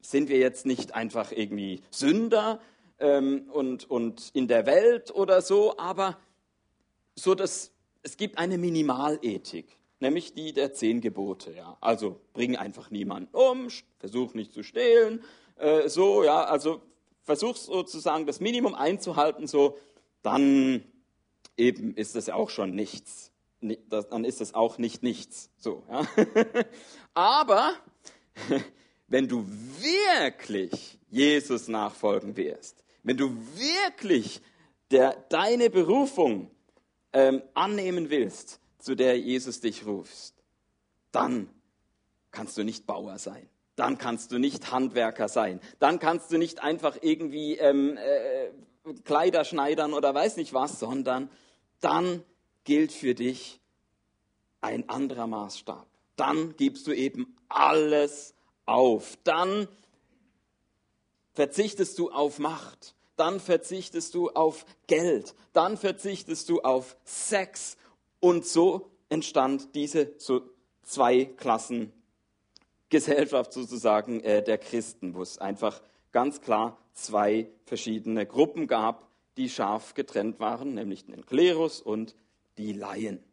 sind 0.01 0.29
wir 0.29 0.37
jetzt 0.37 0.65
nicht 0.65 0.93
einfach 0.93 1.31
irgendwie 1.31 1.81
Sünder 1.89 2.59
ähm, 2.99 3.49
und, 3.51 3.89
und 3.89 4.29
in 4.33 4.47
der 4.47 4.65
Welt 4.65 5.13
oder 5.13 5.41
so, 5.41 5.77
aber 5.77 6.17
so, 7.15 7.35
dass 7.35 7.71
es 8.03 8.17
gibt 8.17 8.37
eine 8.37 8.57
Minimalethik, 8.57 9.65
nämlich 9.99 10.33
die 10.33 10.53
der 10.53 10.73
zehn 10.73 11.01
Gebote. 11.01 11.51
Ja. 11.53 11.77
Also 11.81 12.19
bring 12.33 12.55
einfach 12.55 12.91
niemanden 12.91 13.33
um, 13.35 13.69
versuch 13.97 14.33
nicht 14.33 14.53
zu 14.53 14.63
stehlen, 14.63 15.23
äh, 15.57 15.87
so, 15.89 16.23
ja, 16.23 16.43
also 16.43 16.81
versuch 17.23 17.55
sozusagen 17.55 18.25
das 18.25 18.39
Minimum 18.39 18.75
einzuhalten, 18.75 19.47
so, 19.47 19.77
dann 20.21 20.83
eben 21.57 21.95
ist 21.95 22.15
das 22.15 22.27
ja 22.27 22.35
auch 22.35 22.49
schon 22.49 22.71
nichts. 22.71 23.31
Dann 23.61 24.25
ist 24.25 24.41
das 24.41 24.53
auch 24.53 24.77
nicht 24.77 25.01
nichts. 25.01 25.49
So, 25.57 25.83
ja. 25.89 26.05
Aber 27.13 27.73
wenn 29.07 29.27
du 29.27 29.45
wirklich 29.79 30.99
Jesus 31.09 31.67
nachfolgen 31.67 32.37
wirst, 32.37 32.83
wenn 33.03 33.17
du 33.17 33.35
wirklich 33.55 34.41
der, 34.91 35.15
deine 35.29 35.69
Berufung 35.69 36.51
ähm, 37.15 37.41
annehmen 37.53 38.09
willst, 38.09 38.59
zu 38.77 38.93
der 38.93 39.17
Jesus 39.17 39.61
dich 39.61 39.85
ruft, 39.85 40.33
dann 41.11 41.49
kannst 42.31 42.57
du 42.57 42.63
nicht 42.63 42.85
Bauer 42.85 43.17
sein. 43.17 43.49
Dann 43.77 43.97
kannst 43.97 44.31
du 44.31 44.37
nicht 44.37 44.71
Handwerker 44.71 45.27
sein. 45.29 45.59
Dann 45.79 45.99
kannst 45.99 46.31
du 46.31 46.37
nicht 46.37 46.61
einfach 46.61 46.97
irgendwie 47.01 47.57
ähm, 47.57 47.97
äh, 47.97 48.49
Kleider 49.05 49.45
schneidern 49.45 49.93
oder 49.93 50.13
weiß 50.13 50.37
nicht 50.37 50.53
was, 50.53 50.79
sondern 50.79 51.29
dann 51.79 52.23
gilt 52.65 52.91
für 52.91 53.15
dich 53.15 53.61
ein 54.61 54.89
anderer 54.89 55.27
Maßstab. 55.27 55.87
Dann 56.17 56.55
gibst 56.57 56.85
du 56.87 56.91
eben 56.91 57.35
alles 57.47 58.33
auf. 58.65 59.17
Dann 59.23 59.67
verzichtest 61.33 61.97
du 61.97 62.11
auf 62.11 62.39
Macht 62.39 62.95
dann 63.15 63.39
verzichtest 63.39 64.13
du 64.13 64.29
auf 64.29 64.65
Geld, 64.87 65.35
dann 65.53 65.77
verzichtest 65.77 66.49
du 66.49 66.61
auf 66.61 66.97
Sex. 67.03 67.77
Und 68.19 68.45
so 68.45 68.91
entstand 69.09 69.75
diese 69.75 70.13
so 70.17 70.41
zwei 70.83 71.25
Klassen 71.25 71.91
Gesellschaft 72.89 73.53
sozusagen 73.53 74.21
äh, 74.21 74.43
der 74.43 74.57
Christen, 74.57 75.15
wo 75.15 75.21
es 75.21 75.37
einfach 75.37 75.81
ganz 76.11 76.41
klar 76.41 76.77
zwei 76.93 77.49
verschiedene 77.65 78.25
Gruppen 78.25 78.67
gab, 78.67 79.09
die 79.37 79.49
scharf 79.49 79.93
getrennt 79.95 80.39
waren, 80.39 80.75
nämlich 80.75 81.05
den 81.05 81.25
Klerus 81.25 81.81
und 81.81 82.15
die 82.57 82.71
Laien. 82.71 83.23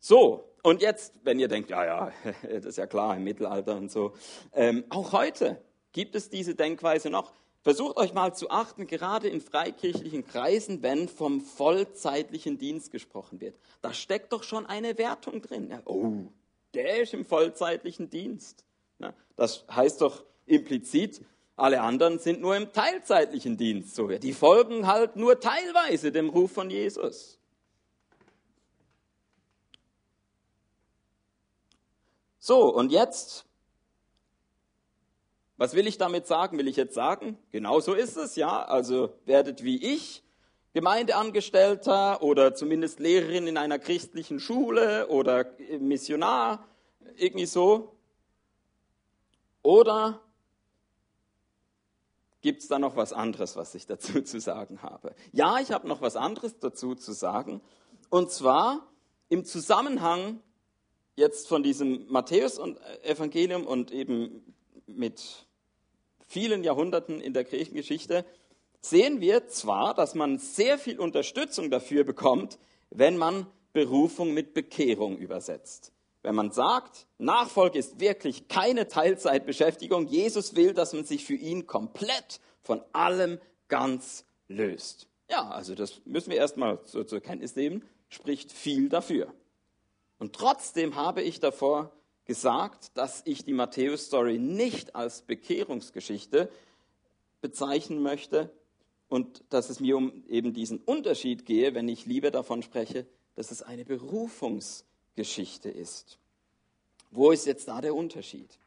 So, 0.00 0.44
und 0.62 0.82
jetzt, 0.82 1.14
wenn 1.22 1.38
ihr 1.38 1.48
denkt, 1.48 1.70
ja, 1.70 1.84
ja, 1.84 2.12
das 2.42 2.64
ist 2.66 2.78
ja 2.78 2.86
klar 2.86 3.16
im 3.16 3.24
Mittelalter 3.24 3.76
und 3.76 3.90
so, 3.90 4.12
ähm, 4.52 4.84
auch 4.90 5.12
heute 5.12 5.62
gibt 5.92 6.14
es 6.14 6.28
diese 6.28 6.54
Denkweise 6.54 7.10
noch. 7.10 7.32
Versucht 7.62 7.96
euch 7.96 8.14
mal 8.14 8.34
zu 8.34 8.50
achten, 8.50 8.86
gerade 8.86 9.28
in 9.28 9.40
freikirchlichen 9.40 10.24
Kreisen, 10.24 10.82
wenn 10.82 11.08
vom 11.08 11.40
vollzeitlichen 11.40 12.56
Dienst 12.58 12.92
gesprochen 12.92 13.40
wird. 13.40 13.58
Da 13.82 13.92
steckt 13.92 14.32
doch 14.32 14.42
schon 14.42 14.64
eine 14.66 14.96
Wertung 14.96 15.42
drin. 15.42 15.70
Ja, 15.70 15.82
oh, 15.84 16.28
der 16.74 17.02
ist 17.02 17.14
im 17.14 17.24
vollzeitlichen 17.24 18.10
Dienst. 18.10 18.64
Ja, 19.00 19.12
das 19.36 19.64
heißt 19.70 20.00
doch 20.00 20.24
implizit, 20.46 21.20
alle 21.56 21.80
anderen 21.80 22.20
sind 22.20 22.40
nur 22.40 22.56
im 22.56 22.72
teilzeitlichen 22.72 23.56
Dienst. 23.56 23.96
So, 23.96 24.06
die 24.06 24.32
folgen 24.32 24.86
halt 24.86 25.16
nur 25.16 25.40
teilweise 25.40 26.12
dem 26.12 26.28
Ruf 26.28 26.52
von 26.52 26.70
Jesus. 26.70 27.38
So, 32.38 32.72
und 32.72 32.92
jetzt 32.92 33.47
was 35.58 35.74
will 35.74 35.86
ich 35.86 35.98
damit 35.98 36.26
sagen? 36.26 36.56
Will 36.56 36.68
ich 36.68 36.76
jetzt 36.76 36.94
sagen? 36.94 37.36
Genau 37.50 37.80
so 37.80 37.92
ist 37.92 38.16
es, 38.16 38.36
ja. 38.36 38.64
Also 38.64 39.12
werdet 39.26 39.64
wie 39.64 39.76
ich 39.94 40.22
Gemeindeangestellter 40.72 42.22
oder 42.22 42.54
zumindest 42.54 43.00
Lehrerin 43.00 43.48
in 43.48 43.56
einer 43.56 43.80
christlichen 43.80 44.38
Schule 44.38 45.08
oder 45.08 45.46
Missionar, 45.80 46.64
irgendwie 47.16 47.46
so. 47.46 47.96
Oder 49.62 50.20
gibt 52.40 52.62
es 52.62 52.68
da 52.68 52.78
noch 52.78 52.94
was 52.94 53.12
anderes, 53.12 53.56
was 53.56 53.74
ich 53.74 53.86
dazu 53.86 54.20
zu 54.22 54.38
sagen 54.38 54.80
habe? 54.82 55.12
Ja, 55.32 55.58
ich 55.58 55.72
habe 55.72 55.88
noch 55.88 56.00
was 56.00 56.14
anderes 56.14 56.60
dazu 56.60 56.94
zu 56.94 57.12
sagen. 57.12 57.60
Und 58.10 58.30
zwar 58.30 58.86
im 59.28 59.44
Zusammenhang 59.44 60.40
jetzt 61.16 61.48
von 61.48 61.64
diesem 61.64 62.06
Matthäus-Evangelium 62.08 63.66
und 63.66 63.90
eben 63.90 64.54
mit 64.86 65.47
vielen 66.28 66.62
Jahrhunderten 66.62 67.20
in 67.20 67.32
der 67.32 67.44
Kirchengeschichte 67.44 68.24
sehen 68.80 69.20
wir 69.20 69.48
zwar, 69.48 69.94
dass 69.94 70.14
man 70.14 70.38
sehr 70.38 70.78
viel 70.78 71.00
Unterstützung 71.00 71.70
dafür 71.70 72.04
bekommt, 72.04 72.58
wenn 72.90 73.16
man 73.16 73.46
Berufung 73.72 74.32
mit 74.32 74.54
Bekehrung 74.54 75.18
übersetzt. 75.18 75.92
Wenn 76.22 76.34
man 76.34 76.50
sagt, 76.50 77.06
Nachfolge 77.18 77.78
ist 77.78 78.00
wirklich 78.00 78.48
keine 78.48 78.86
Teilzeitbeschäftigung, 78.86 80.06
Jesus 80.06 80.54
will, 80.54 80.74
dass 80.74 80.92
man 80.92 81.04
sich 81.04 81.24
für 81.24 81.34
ihn 81.34 81.66
komplett 81.66 82.40
von 82.62 82.82
allem 82.92 83.40
ganz 83.68 84.24
löst. 84.48 85.08
Ja, 85.30 85.48
also 85.50 85.74
das 85.74 86.00
müssen 86.04 86.30
wir 86.30 86.38
erstmal 86.38 86.80
so 86.84 87.04
zur 87.04 87.20
Kenntnis 87.20 87.56
nehmen, 87.56 87.84
spricht 88.08 88.52
viel 88.52 88.88
dafür. 88.88 89.32
Und 90.18 90.34
trotzdem 90.34 90.96
habe 90.96 91.22
ich 91.22 91.40
davor 91.40 91.92
gesagt, 92.28 92.96
dass 92.96 93.22
ich 93.24 93.42
die 93.42 93.54
Matthäus-Story 93.54 94.38
nicht 94.38 94.94
als 94.94 95.22
Bekehrungsgeschichte 95.22 96.48
bezeichnen 97.40 98.02
möchte 98.02 98.52
und 99.08 99.42
dass 99.48 99.70
es 99.70 99.80
mir 99.80 99.96
um 99.96 100.24
eben 100.28 100.52
diesen 100.52 100.78
Unterschied 100.78 101.46
gehe, 101.46 101.74
wenn 101.74 101.88
ich 101.88 102.06
lieber 102.06 102.30
davon 102.30 102.62
spreche, 102.62 103.06
dass 103.34 103.50
es 103.50 103.62
eine 103.62 103.86
Berufungsgeschichte 103.86 105.70
ist. 105.70 106.18
Wo 107.10 107.30
ist 107.30 107.46
jetzt 107.46 107.66
da 107.66 107.80
der 107.80 107.94
Unterschied? 107.94 108.58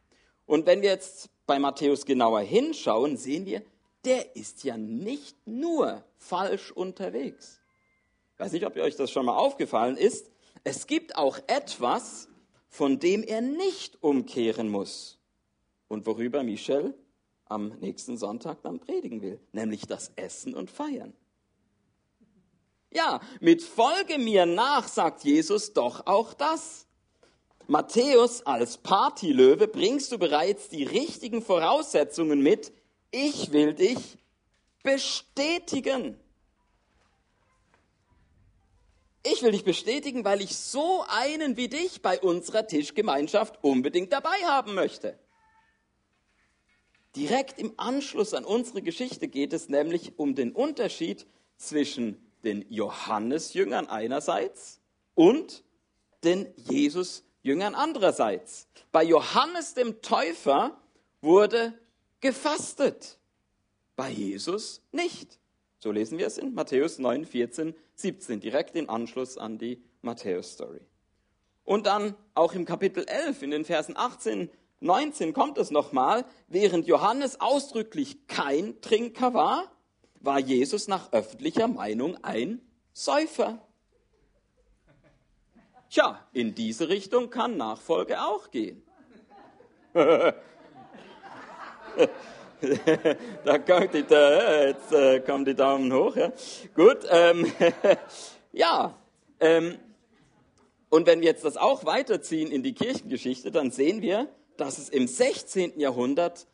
Und 0.44 0.66
wenn 0.66 0.82
wir 0.82 0.90
jetzt 0.90 1.30
bei 1.46 1.60
Matthäus 1.60 2.04
genauer 2.04 2.40
hinschauen, 2.40 3.16
sehen 3.16 3.46
wir, 3.46 3.62
der 4.04 4.34
ist 4.34 4.64
ja 4.64 4.76
nicht 4.76 5.36
nur 5.46 6.02
falsch 6.18 6.72
unterwegs. 6.72 7.60
Ich 8.34 8.40
weiß 8.40 8.52
nicht, 8.52 8.66
ob 8.66 8.74
euch 8.76 8.96
das 8.96 9.12
schon 9.12 9.26
mal 9.26 9.36
aufgefallen 9.36 9.96
ist. 9.96 10.32
Es 10.64 10.88
gibt 10.88 11.14
auch 11.14 11.38
etwas, 11.46 12.28
von 12.72 12.98
dem 12.98 13.22
er 13.22 13.42
nicht 13.42 14.02
umkehren 14.02 14.70
muss 14.70 15.18
und 15.88 16.06
worüber 16.06 16.42
Michel 16.42 16.94
am 17.44 17.68
nächsten 17.80 18.16
Sonntag 18.16 18.62
dann 18.62 18.80
predigen 18.80 19.20
will, 19.20 19.38
nämlich 19.52 19.86
das 19.86 20.10
Essen 20.16 20.54
und 20.54 20.70
Feiern. 20.70 21.12
Ja, 22.90 23.20
mit 23.40 23.62
Folge 23.62 24.16
mir 24.16 24.46
nach 24.46 24.88
sagt 24.88 25.22
Jesus 25.22 25.74
doch 25.74 26.06
auch 26.06 26.32
das. 26.32 26.86
Matthäus 27.66 28.46
als 28.46 28.78
Partylöwe 28.78 29.68
bringst 29.68 30.10
du 30.10 30.18
bereits 30.18 30.70
die 30.70 30.84
richtigen 30.84 31.42
Voraussetzungen 31.42 32.40
mit. 32.40 32.72
Ich 33.10 33.52
will 33.52 33.74
dich 33.74 34.16
bestätigen. 34.82 36.18
Ich 39.24 39.42
will 39.42 39.52
dich 39.52 39.64
bestätigen, 39.64 40.24
weil 40.24 40.40
ich 40.40 40.56
so 40.56 41.04
einen 41.08 41.56
wie 41.56 41.68
dich 41.68 42.02
bei 42.02 42.20
unserer 42.20 42.66
Tischgemeinschaft 42.66 43.62
unbedingt 43.62 44.12
dabei 44.12 44.36
haben 44.46 44.74
möchte. 44.74 45.16
Direkt 47.14 47.58
im 47.58 47.74
Anschluss 47.76 48.34
an 48.34 48.44
unsere 48.44 48.82
Geschichte 48.82 49.28
geht 49.28 49.52
es 49.52 49.68
nämlich 49.68 50.18
um 50.18 50.34
den 50.34 50.52
Unterschied 50.52 51.26
zwischen 51.56 52.16
den 52.42 52.64
Johannesjüngern 52.68 53.88
einerseits 53.88 54.80
und 55.14 55.62
den 56.24 56.52
Jesus-Jüngern 56.56 57.74
andererseits. 57.74 58.66
Bei 58.90 59.04
Johannes 59.04 59.74
dem 59.74 60.02
Täufer 60.02 60.76
wurde 61.20 61.74
gefastet, 62.20 63.18
bei 63.94 64.10
Jesus 64.10 64.80
nicht. 64.90 65.38
So 65.78 65.92
lesen 65.92 66.18
wir 66.18 66.26
es 66.26 66.38
in 66.38 66.54
Matthäus 66.54 66.98
9, 66.98 67.24
14, 67.26 67.74
17, 68.02 68.40
direkt 68.40 68.76
in 68.76 68.88
Anschluss 68.88 69.38
an 69.38 69.58
die 69.58 69.82
Matthäus-Story. 70.02 70.80
Und 71.64 71.86
dann 71.86 72.14
auch 72.34 72.54
im 72.54 72.64
Kapitel 72.64 73.04
11, 73.06 73.42
in 73.42 73.50
den 73.50 73.64
Versen 73.64 73.96
18, 73.96 74.50
19 74.80 75.32
kommt 75.32 75.58
es 75.58 75.70
nochmal, 75.70 76.24
während 76.48 76.86
Johannes 76.86 77.40
ausdrücklich 77.40 78.26
kein 78.26 78.80
Trinker 78.80 79.32
war, 79.32 79.70
war 80.20 80.38
Jesus 80.38 80.88
nach 80.88 81.12
öffentlicher 81.12 81.68
Meinung 81.68 82.22
ein 82.22 82.60
Säufer. 82.92 83.66
Tja, 85.88 86.26
in 86.32 86.54
diese 86.54 86.88
Richtung 86.88 87.30
kann 87.30 87.56
Nachfolge 87.56 88.22
auch 88.22 88.50
gehen. 88.50 88.82
da 93.44 93.58
kommt 93.58 93.94
die, 93.94 94.04
da, 94.04 94.66
jetzt 94.66 94.92
äh, 94.92 95.20
kommen 95.20 95.44
die 95.44 95.54
Daumen 95.54 95.92
hoch. 95.92 96.16
Ja. 96.16 96.32
Gut, 96.74 96.98
ähm, 97.10 97.50
ja. 98.52 98.96
Ähm, 99.40 99.78
und 100.88 101.06
wenn 101.06 101.20
wir 101.20 101.28
jetzt 101.28 101.44
das 101.44 101.56
auch 101.56 101.84
weiterziehen 101.84 102.50
in 102.50 102.62
die 102.62 102.74
Kirchengeschichte, 102.74 103.50
dann 103.50 103.70
sehen 103.70 104.02
wir, 104.02 104.28
dass 104.56 104.78
es 104.78 104.88
im 104.88 105.06
16. 105.06 105.80
Jahrhundert 105.80 106.46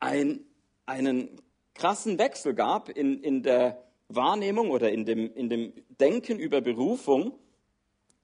ein, 0.00 0.40
einen 0.86 1.40
krassen 1.74 2.18
Wechsel 2.18 2.54
gab 2.54 2.88
in, 2.88 3.22
in 3.22 3.42
der 3.42 3.84
Wahrnehmung 4.08 4.70
oder 4.70 4.90
in 4.90 5.04
dem, 5.04 5.32
in 5.34 5.48
dem 5.48 5.72
Denken 6.00 6.38
über 6.38 6.60
Berufung, 6.60 7.38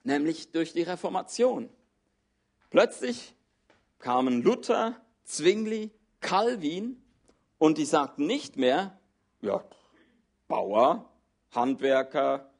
nämlich 0.04 0.50
durch 0.50 0.72
die 0.72 0.82
Reformation. 0.82 1.68
Plötzlich 2.70 3.34
kamen 3.98 4.42
Luther, 4.42 4.96
Zwingli, 5.24 5.90
Calvin 6.20 7.02
und 7.62 7.78
die 7.78 7.84
sagten 7.84 8.26
nicht 8.26 8.56
mehr, 8.56 8.98
ja, 9.40 9.62
Bauer, 10.48 11.08
Handwerker, 11.52 12.50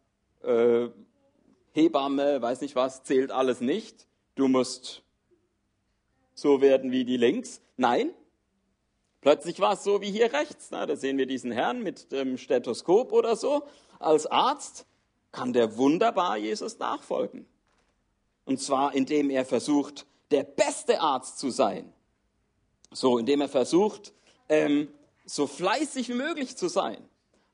äh, 0.45 0.91
Hebamme, 1.73 2.41
weiß 2.41 2.61
nicht 2.61 2.77
was, 2.77 3.03
zählt 3.03 3.33
alles 3.33 3.61
nicht. 3.61 4.07
Du 4.37 4.47
musst 4.47 5.03
so 6.35 6.61
werden 6.61 6.93
wie 6.93 7.05
die 7.05 7.17
links. 7.17 7.61
Nein, 7.77 8.15
plötzlich 9.23 9.59
war 9.59 9.73
es 9.73 9.83
so 9.83 10.03
wie 10.03 10.13
hier 10.13 10.33
rechts. 10.33 10.69
Na, 10.71 10.87
da 10.87 10.95
sehen 10.95 11.19
wir 11.19 11.27
diesen 11.27 11.51
Herrn 11.51 11.83
mit 11.83 12.13
dem 12.13 12.39
Stethoskop 12.39 13.11
oder 13.11 13.35
so. 13.35 13.65
Als 13.99 14.29
Arzt 14.29 14.87
kann 15.33 15.53
der 15.53 15.79
wunderbar 15.79 16.37
Jesus 16.37 16.79
nachfolgen. 16.79 17.45
Und 18.45 18.61
zwar 18.61 18.95
indem 18.95 19.31
er 19.31 19.45
versucht, 19.47 20.07
der 20.31 20.45
beste 20.45 21.01
Arzt 21.01 21.41
zu 21.41 21.51
sein. 21.51 21.93
So, 22.93 23.19
indem 23.19 23.41
er 23.41 23.49
versucht, 23.49 24.13
ähm, 24.49 24.89
so 25.25 25.47
fleißig 25.47 26.09
wie 26.09 26.15
möglich 26.15 26.57
zu 26.57 26.69
sein. 26.69 26.99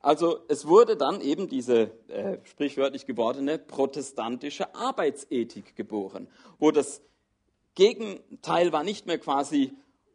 Also 0.01 0.39
es 0.47 0.65
wurde 0.65 0.95
dann 0.95 1.19
eben 1.21 1.49
diese 1.49 1.91
äh, 2.07 2.37
sprichwörtlich 2.45 3.05
gewordene 3.05 3.57
protestantische 3.57 4.73
Arbeitsethik 4.73 5.75
geboren, 5.75 6.27
wo 6.57 6.71
das 6.71 7.01
Gegenteil 7.75 8.71
war 8.71 8.83
nicht 8.83 9.07
mehr 9.07 9.17
quasi 9.17 9.73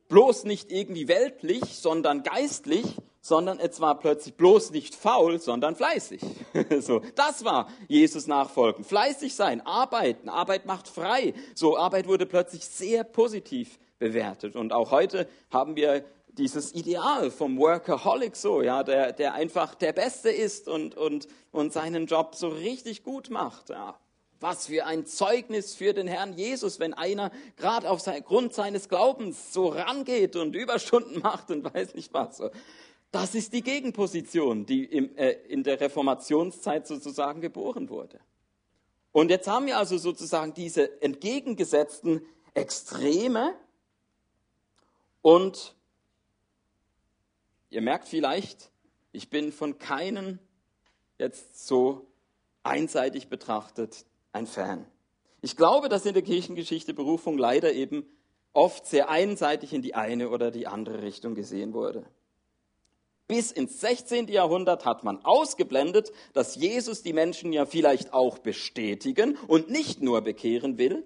bloß 0.08 0.44
nicht 0.44 0.70
irgendwie 0.70 1.08
weltlich, 1.08 1.62
sondern 1.78 2.22
geistlich, 2.22 2.84
sondern 3.20 3.58
es 3.58 3.80
war 3.80 3.98
plötzlich 3.98 4.34
bloß 4.34 4.70
nicht 4.70 4.94
faul, 4.94 5.38
sondern 5.38 5.76
fleißig. 5.76 6.20
so, 6.80 7.00
das 7.14 7.44
war 7.44 7.68
Jesus 7.88 8.26
nachfolgen. 8.26 8.84
Fleißig 8.84 9.34
sein, 9.34 9.62
arbeiten, 9.66 10.28
Arbeit 10.28 10.66
macht 10.66 10.88
frei. 10.88 11.34
So, 11.54 11.76
Arbeit 11.78 12.06
wurde 12.06 12.26
plötzlich 12.26 12.66
sehr 12.66 13.02
positiv 13.02 13.78
bewertet. 13.98 14.56
Und 14.56 14.72
auch 14.72 14.90
heute 14.90 15.26
haben 15.50 15.74
wir 15.76 16.04
dieses 16.38 16.74
Ideal 16.74 17.30
vom 17.30 17.58
Workaholic 17.58 18.36
so, 18.36 18.62
ja, 18.62 18.82
der, 18.82 19.12
der 19.12 19.34
einfach 19.34 19.74
der 19.74 19.92
Beste 19.92 20.30
ist 20.30 20.68
und, 20.68 20.96
und, 20.96 21.28
und 21.52 21.72
seinen 21.72 22.06
Job 22.06 22.34
so 22.34 22.48
richtig 22.48 23.02
gut 23.02 23.30
macht. 23.30 23.70
Ja. 23.70 23.98
Was 24.40 24.66
für 24.66 24.84
ein 24.84 25.06
Zeugnis 25.06 25.74
für 25.74 25.94
den 25.94 26.06
Herrn 26.06 26.34
Jesus, 26.34 26.80
wenn 26.80 26.92
einer 26.92 27.30
gerade 27.56 27.88
auf 27.88 28.00
sein, 28.00 28.24
seines 28.50 28.88
Glaubens 28.88 29.52
so 29.52 29.68
rangeht 29.68 30.36
und 30.36 30.54
Überstunden 30.54 31.18
macht 31.22 31.50
und 31.50 31.64
weiß 31.72 31.94
nicht 31.94 32.12
was. 32.12 32.42
Das 33.10 33.34
ist 33.34 33.52
die 33.52 33.62
Gegenposition, 33.62 34.66
die 34.66 34.84
im, 34.84 35.16
äh, 35.16 35.32
in 35.48 35.62
der 35.62 35.80
Reformationszeit 35.80 36.86
sozusagen 36.86 37.40
geboren 37.40 37.88
wurde. 37.88 38.18
Und 39.12 39.30
jetzt 39.30 39.46
haben 39.46 39.66
wir 39.66 39.78
also 39.78 39.96
sozusagen 39.96 40.52
diese 40.54 41.00
entgegengesetzten 41.00 42.26
Extreme 42.54 43.54
und 45.22 45.76
ihr 47.74 47.82
merkt 47.82 48.08
vielleicht, 48.08 48.70
ich 49.12 49.30
bin 49.30 49.52
von 49.52 49.78
keinen 49.78 50.38
jetzt 51.18 51.66
so 51.66 52.06
einseitig 52.62 53.28
betrachtet 53.28 54.06
ein 54.32 54.46
Fan. 54.46 54.86
Ich 55.42 55.56
glaube, 55.56 55.88
dass 55.88 56.06
in 56.06 56.14
der 56.14 56.22
Kirchengeschichte 56.22 56.94
Berufung 56.94 57.36
leider 57.36 57.72
eben 57.72 58.06
oft 58.52 58.86
sehr 58.86 59.10
einseitig 59.10 59.72
in 59.72 59.82
die 59.82 59.94
eine 59.94 60.30
oder 60.30 60.50
die 60.50 60.66
andere 60.66 61.02
Richtung 61.02 61.34
gesehen 61.34 61.74
wurde. 61.74 62.06
Bis 63.26 63.50
ins 63.50 63.80
16. 63.80 64.28
Jahrhundert 64.28 64.84
hat 64.84 65.02
man 65.02 65.24
ausgeblendet, 65.24 66.12
dass 66.32 66.54
Jesus 66.56 67.02
die 67.02 67.12
Menschen 67.12 67.52
ja 67.52 67.66
vielleicht 67.66 68.12
auch 68.12 68.38
bestätigen 68.38 69.36
und 69.48 69.68
nicht 69.68 70.00
nur 70.00 70.20
bekehren 70.20 70.78
will, 70.78 71.04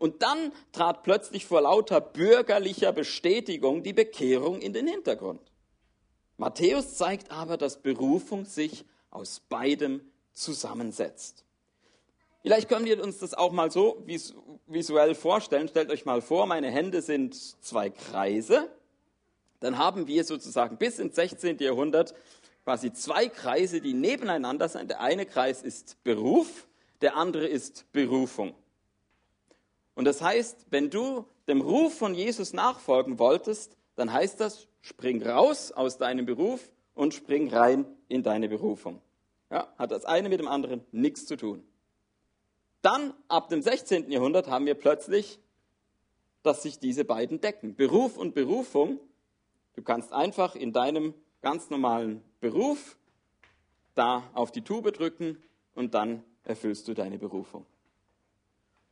und 0.00 0.22
dann 0.22 0.52
trat 0.72 1.04
plötzlich 1.04 1.46
vor 1.46 1.60
lauter 1.60 2.00
bürgerlicher 2.00 2.92
Bestätigung 2.92 3.84
die 3.84 3.92
Bekehrung 3.92 4.60
in 4.60 4.72
den 4.72 4.88
Hintergrund. 4.88 5.40
Matthäus 6.36 6.96
zeigt 6.96 7.30
aber, 7.30 7.56
dass 7.56 7.80
Berufung 7.80 8.44
sich 8.44 8.84
aus 9.10 9.40
beidem 9.40 10.00
zusammensetzt. 10.32 11.44
Vielleicht 12.42 12.68
können 12.68 12.84
wir 12.84 13.02
uns 13.02 13.18
das 13.18 13.34
auch 13.34 13.50
mal 13.50 13.70
so 13.70 14.04
visuell 14.66 15.14
vorstellen. 15.14 15.68
Stellt 15.68 15.90
euch 15.90 16.04
mal 16.04 16.20
vor, 16.22 16.46
meine 16.46 16.70
Hände 16.70 17.02
sind 17.02 17.34
zwei 17.34 17.90
Kreise. 17.90 18.70
Dann 19.60 19.78
haben 19.78 20.06
wir 20.06 20.22
sozusagen 20.22 20.76
bis 20.76 20.98
ins 20.98 21.16
16. 21.16 21.58
Jahrhundert 21.58 22.14
quasi 22.62 22.92
zwei 22.92 23.28
Kreise, 23.28 23.80
die 23.80 23.94
nebeneinander 23.94 24.68
sind. 24.68 24.90
Der 24.90 25.00
eine 25.00 25.26
Kreis 25.26 25.62
ist 25.62 26.02
Beruf, 26.04 26.68
der 27.00 27.16
andere 27.16 27.46
ist 27.46 27.90
Berufung. 27.92 28.54
Und 29.94 30.04
das 30.04 30.20
heißt, 30.20 30.66
wenn 30.70 30.90
du 30.90 31.24
dem 31.48 31.62
Ruf 31.62 31.98
von 31.98 32.14
Jesus 32.14 32.52
nachfolgen 32.52 33.18
wolltest, 33.18 33.76
dann 33.96 34.12
heißt 34.12 34.40
das, 34.40 34.68
spring 34.80 35.22
raus 35.22 35.72
aus 35.72 35.98
deinem 35.98 36.26
Beruf 36.26 36.70
und 36.94 37.14
spring 37.14 37.52
rein 37.52 37.86
in 38.08 38.22
deine 38.22 38.48
Berufung. 38.48 39.00
Ja, 39.50 39.72
hat 39.78 39.90
das 39.90 40.04
eine 40.04 40.28
mit 40.28 40.40
dem 40.40 40.48
anderen 40.48 40.84
nichts 40.92 41.26
zu 41.26 41.36
tun. 41.36 41.64
Dann, 42.82 43.14
ab 43.28 43.48
dem 43.48 43.62
16. 43.62 44.10
Jahrhundert, 44.10 44.48
haben 44.48 44.66
wir 44.66 44.74
plötzlich, 44.74 45.40
dass 46.42 46.62
sich 46.62 46.78
diese 46.78 47.04
beiden 47.04 47.40
decken. 47.40 47.74
Beruf 47.74 48.16
und 48.16 48.34
Berufung. 48.34 49.00
Du 49.74 49.82
kannst 49.82 50.12
einfach 50.12 50.54
in 50.54 50.72
deinem 50.72 51.14
ganz 51.42 51.70
normalen 51.70 52.22
Beruf 52.40 52.96
da 53.94 54.22
auf 54.34 54.52
die 54.52 54.62
Tube 54.62 54.92
drücken 54.92 55.42
und 55.74 55.94
dann 55.94 56.22
erfüllst 56.44 56.86
du 56.86 56.94
deine 56.94 57.18
Berufung. 57.18 57.66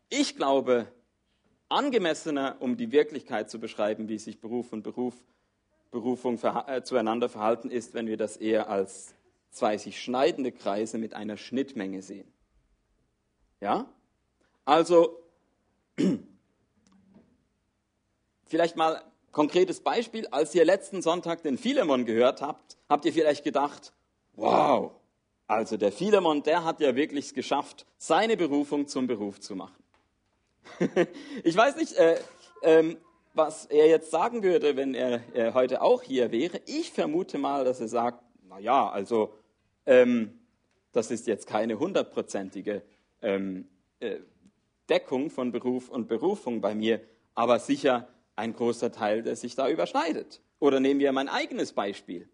Ich 0.08 0.36
glaube, 0.36 0.88
angemessener, 1.68 2.56
um 2.60 2.76
die 2.76 2.92
Wirklichkeit 2.92 3.50
zu 3.50 3.58
beschreiben, 3.58 4.08
wie 4.08 4.18
sich 4.18 4.40
Beruf 4.40 4.72
und 4.72 4.82
Beruf, 4.82 5.14
Berufung 5.90 6.38
äh, 6.42 6.82
zueinander 6.82 7.28
verhalten, 7.28 7.70
ist, 7.70 7.94
wenn 7.94 8.06
wir 8.06 8.16
das 8.16 8.36
eher 8.36 8.68
als 8.68 9.14
zwei 9.50 9.78
sich 9.78 10.02
schneidende 10.02 10.52
Kreise 10.52 10.98
mit 10.98 11.14
einer 11.14 11.36
Schnittmenge 11.36 12.02
sehen. 12.02 12.32
Ja? 13.60 13.86
Also, 14.64 15.18
vielleicht 18.46 18.76
mal 18.76 19.02
konkretes 19.30 19.80
Beispiel. 19.80 20.26
Als 20.28 20.54
ihr 20.54 20.64
letzten 20.64 21.02
Sonntag 21.02 21.42
den 21.42 21.58
Philemon 21.58 22.04
gehört 22.04 22.42
habt, 22.42 22.76
habt 22.88 23.04
ihr 23.04 23.12
vielleicht 23.12 23.44
gedacht, 23.44 23.92
wow, 24.34 24.92
Also 25.46 25.76
der 25.76 25.92
Philemon, 25.92 26.42
der 26.42 26.64
hat 26.64 26.80
ja 26.80 26.96
wirklich 26.96 27.34
geschafft, 27.34 27.86
seine 27.98 28.36
Berufung 28.36 28.86
zum 28.86 29.06
Beruf 29.06 29.40
zu 29.40 29.54
machen. 29.54 29.83
ich 31.44 31.56
weiß 31.56 31.76
nicht, 31.76 31.94
äh, 31.94 32.18
ähm, 32.62 32.96
was 33.34 33.66
er 33.66 33.88
jetzt 33.88 34.10
sagen 34.10 34.42
würde, 34.42 34.76
wenn 34.76 34.94
er, 34.94 35.20
er, 35.34 35.54
heute 35.54 35.82
auch 35.82 36.02
hier 36.02 36.30
wäre. 36.30 36.60
Ich 36.66 36.92
vermute 36.92 37.38
mal, 37.38 37.64
dass 37.64 37.80
er 37.80 37.88
sagt, 37.88 38.22
na 38.48 38.58
ja, 38.58 38.88
also 38.88 39.34
ähm, 39.86 40.38
das 40.92 41.10
ist 41.10 41.26
jetzt 41.26 41.46
keine 41.46 41.78
hundertprozentige 41.78 42.82
ähm, 43.20 43.68
äh, 44.00 44.18
Deckung 44.88 45.30
von 45.30 45.50
Beruf 45.50 45.88
und 45.88 46.08
Berufung 46.08 46.60
bei 46.60 46.74
mir, 46.74 47.00
aber 47.34 47.58
sicher 47.58 48.08
ein 48.36 48.52
großer 48.52 48.92
Teil, 48.92 49.22
der 49.22 49.36
sich 49.36 49.54
da 49.54 49.68
überschneidet. 49.68 50.40
Oder 50.60 50.80
nehmen 50.80 51.00
wir 51.00 51.12
mein 51.12 51.28
eigenes 51.28 51.72
Beispiel. 51.72 52.28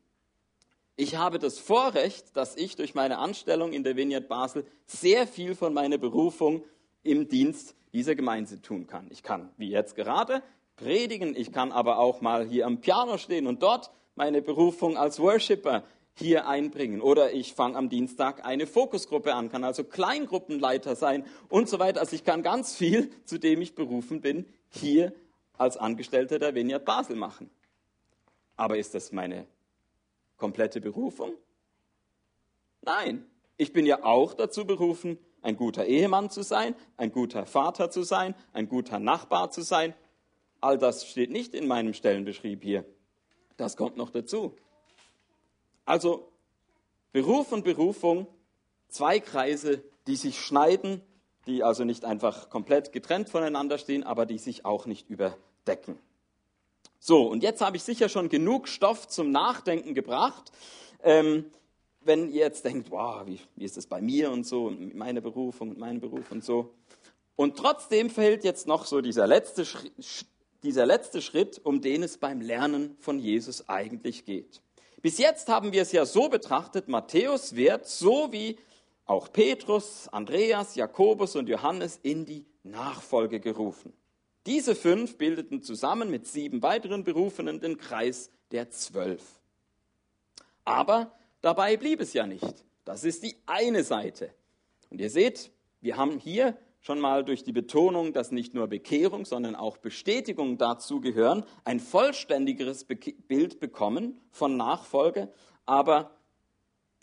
Ich 0.97 1.17
habe 1.17 1.39
das 1.39 1.59
Vorrecht, 1.59 2.37
dass 2.37 2.57
ich 2.57 2.77
durch 2.77 2.95
meine 2.95 3.19
Anstellung 3.19 3.73
in 3.73 3.85
der 3.85 3.97
Vineyard 3.97 4.29
Basel 4.29 4.67
sehr 4.87 5.27
viel 5.27 5.55
von 5.55 5.73
meiner 5.73 5.97
Berufung 5.97 6.63
im 7.03 7.29
Dienst 7.29 7.75
dieser 7.93 8.15
Gemeinde 8.15 8.61
tun 8.63 8.87
kann. 8.87 9.07
Ich 9.11 9.23
kann, 9.23 9.51
wie 9.57 9.71
jetzt 9.71 9.97
gerade, 9.97 10.43
predigen, 10.77 11.35
ich 11.37 11.53
kann 11.53 11.73
aber 11.73 11.99
auch 11.99 12.21
mal 12.21 12.47
hier 12.47 12.67
am 12.67 12.81
Piano 12.81 13.19
stehen 13.19 13.47
und 13.47 13.63
dort 13.63 13.91
meine 14.15 14.43
Berufung 14.43 14.97
als 14.97 15.19
Worshipper 15.21 15.85
hier 16.15 16.47
einbringen. 16.47 17.01
Oder 17.01 17.33
ich 17.33 17.55
fange 17.55 17.77
am 17.77 17.89
Dienstag 17.89 18.45
eine 18.45 18.67
Fokusgruppe 18.67 19.35
an, 19.35 19.51
kann 19.51 19.65
also 19.65 19.85
Kleingruppenleiter 19.85 20.95
sein 20.97 21.25
und 21.49 21.69
so 21.69 21.79
weiter. 21.79 22.01
Also 22.01 22.15
ich 22.15 22.25
kann 22.25 22.43
ganz 22.43 22.77
viel, 22.77 23.11
zu 23.25 23.39
dem 23.39 23.63
ich 23.63 23.75
berufen 23.75 24.21
bin, 24.21 24.47
hier 24.69 25.13
als 25.57 25.77
Angestellter 25.77 26.39
der 26.39 26.55
Vineyard 26.55 26.85
Basel 26.85 27.17
machen. 27.17 27.51
Aber 28.57 28.77
ist 28.79 28.95
das 28.95 29.13
meine 29.13 29.47
komplette 30.37 30.81
Berufung? 30.81 31.33
Nein, 32.83 33.27
ich 33.57 33.73
bin 33.73 33.85
ja 33.85 34.05
auch 34.05 34.35
dazu 34.35 34.67
berufen, 34.67 35.19
ein 35.43 35.57
guter 35.57 35.87
Ehemann 35.87 36.31
zu 36.31 36.43
sein, 36.43 36.75
ein 36.97 37.13
guter 37.13 37.47
Vater 37.47 37.91
zu 37.91 38.03
sein, 38.03 38.35
ein 38.53 38.69
guter 38.69 38.99
Nachbar 38.99 39.51
zu 39.51 39.63
sein. 39.63 39.95
All 40.61 40.79
das 40.79 41.07
steht 41.07 41.31
nicht 41.31 41.55
in 41.55 41.67
meinem 41.67 41.95
Stellenbeschrieb 41.95 42.63
hier. 42.63 42.85
Das 43.57 43.77
kommt 43.77 43.97
noch 43.97 44.11
dazu. 44.11 44.55
Also 45.85 46.31
Beruf 47.13 47.53
und 47.53 47.65
Berufung, 47.65 48.27
zwei 48.89 49.21
Kreise, 49.21 49.83
die 50.07 50.17
sich 50.17 50.41
schneiden, 50.41 51.03
die 51.47 51.65
also 51.65 51.85
nicht 51.85 52.05
einfach 52.05 52.51
komplett 52.51 52.93
getrennt 52.93 53.29
voneinander 53.29 53.79
stehen, 53.79 54.05
aber 54.05 54.27
die 54.27 54.39
sich 54.39 54.65
auch 54.65 54.87
nicht 54.87 55.09
überdecken. 55.09 55.99
So, 56.99 57.27
und 57.27 57.43
jetzt 57.43 57.63
habe 57.63 57.77
ich 57.77 57.83
sicher 57.83 58.09
schon 58.09 58.29
genug 58.29 58.69
Stoff 58.69 59.09
zum 59.09 59.31
Nachdenken 59.31 59.95
gebracht. 59.95 60.53
Ähm, 61.03 61.47
wenn 62.03 62.31
ihr 62.31 62.41
jetzt 62.41 62.65
denkt, 62.65 62.91
wow, 62.91 63.27
wie, 63.27 63.41
wie 63.57 63.65
ist 63.65 63.77
das 63.77 63.87
bei 63.87 64.01
mir 64.01 64.31
und 64.31 64.47
so, 64.47 64.67
und 64.67 64.95
meine 64.95 65.21
Berufung 65.21 65.71
und 65.71 65.79
mein 65.79 66.01
Beruf 66.01 66.31
und 66.31 66.45
so. 66.45 66.75
Und 67.37 67.57
trotzdem 67.57 68.11
fehlt 68.11 68.45
jetzt 68.45 68.67
noch 68.67 68.87
so 68.87 69.01
dieser 69.01 69.27
letzte, 69.27 69.67
dieser 70.63 70.87
letzte 70.87 71.23
Schritt, 71.23 71.61
um 71.65 71.81
den 71.81 72.03
es 72.03 72.19
beim 72.19 72.41
Lernen 72.41 72.97
von 73.01 73.19
Jesus 73.19 73.69
eigentlich 73.69 74.25
geht. 74.25 74.61
Bis 75.03 75.19
jetzt 75.19 75.49
haben 75.49 75.73
wir 75.73 75.83
es 75.83 75.93
ja 75.93 76.05
so 76.05 76.29
betrachtet, 76.29 76.89
Matthäus 76.89 77.57
wird 77.57 77.87
so 77.87 78.33
wie 78.33 78.59
auch 79.07 79.33
Petrus, 79.33 80.09
Andreas, 80.09 80.75
Jakobus 80.75 81.35
und 81.37 81.49
Johannes 81.49 81.99
in 82.03 82.27
die 82.27 82.45
Nachfolge 82.63 83.41
gerufen. 83.41 83.93
Diese 84.47 84.75
fünf 84.75 85.17
bildeten 85.17 85.63
zusammen 85.63 86.11
mit 86.11 86.27
sieben 86.27 86.63
weiteren 86.63 87.05
Berufenen 87.05 87.61
den 87.61 87.77
Kreis 87.77 88.31
der 88.53 88.71
Zwölf. 88.71 89.41
Aber 90.65 91.13
dabei 91.41 91.77
blieb 91.77 92.01
es 92.01 92.13
ja 92.13 92.27
nicht. 92.27 92.65
Das 92.85 93.05
ist 93.05 93.23
die 93.23 93.37
eine 93.47 93.85
Seite. 93.85 94.35
Und 94.91 95.01
ihr 95.01 95.11
seht, 95.11 95.51
wir 95.81 95.97
haben 95.97 96.19
hier 96.19 96.57
schon 96.81 96.99
mal 96.99 97.25
durch 97.25 97.45
die 97.45 97.53
Betonung, 97.53 98.13
dass 98.13 98.33
nicht 98.33 98.55
nur 98.55 98.67
Bekehrung, 98.67 99.25
sondern 99.25 99.55
auch 99.55 99.77
Bestätigung 99.77 100.59
dazu 100.59 101.01
gehören, 101.01 101.45
ein 101.65 101.79
vollständigeres 101.79 102.85
Bild 102.85 103.61
bekommen 103.61 104.19
von 104.31 104.57
Nachfolge. 104.57 105.33
Aber 105.67 106.17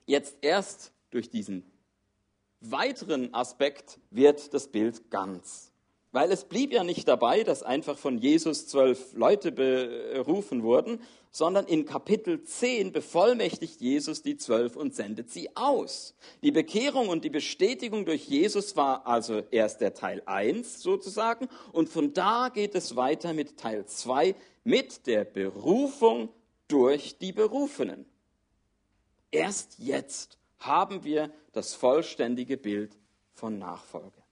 jetzt 0.06 0.38
erst 0.42 0.94
durch 1.12 1.30
diesen 1.30 1.64
weiteren 2.60 3.34
Aspekt 3.34 4.00
wird 4.10 4.54
das 4.54 4.68
Bild 4.68 5.12
ganz. 5.12 5.72
Weil 6.18 6.32
es 6.32 6.46
blieb 6.46 6.74
ja 6.74 6.84
nicht 6.84 7.08
dabei, 7.08 7.44
dass 7.44 7.62
einfach 7.62 7.96
von 7.96 8.18
Jesus 8.18 8.66
zwölf 8.66 9.14
Leute 9.14 9.52
berufen 9.52 10.64
wurden, 10.64 11.00
sondern 11.30 11.68
in 11.68 11.86
Kapitel 11.86 12.44
10 12.44 12.92
bevollmächtigt 12.92 13.80
Jesus 13.82 14.24
die 14.24 14.36
zwölf 14.36 14.76
und 14.76 14.96
sendet 14.96 15.30
sie 15.30 15.56
aus. 15.56 16.16
Die 16.42 16.50
Bekehrung 16.50 17.10
und 17.10 17.24
die 17.24 17.30
Bestätigung 17.30 18.04
durch 18.08 18.28
Jesus 18.28 18.76
war 18.76 19.06
also 19.06 19.44
erst 19.52 19.80
der 19.80 19.94
Teil 19.94 20.24
1 20.26 20.82
sozusagen 20.82 21.50
und 21.72 21.88
von 21.88 22.14
da 22.14 22.50
geht 22.50 22.74
es 22.74 22.96
weiter 22.96 23.34
mit 23.34 23.58
Teil 23.58 23.86
2 23.86 24.34
mit 24.64 25.06
der 25.06 25.24
Berufung 25.24 26.30
durch 26.68 27.20
die 27.20 27.32
Berufenen. 27.32 28.08
Erst 29.30 29.78
jetzt 29.78 30.40
haben 30.58 31.04
wir 31.04 31.30
das 31.52 31.76
vollständige 31.76 32.58
Bild 32.58 32.98
von 33.36 33.60
Nachfolge. 33.60 34.24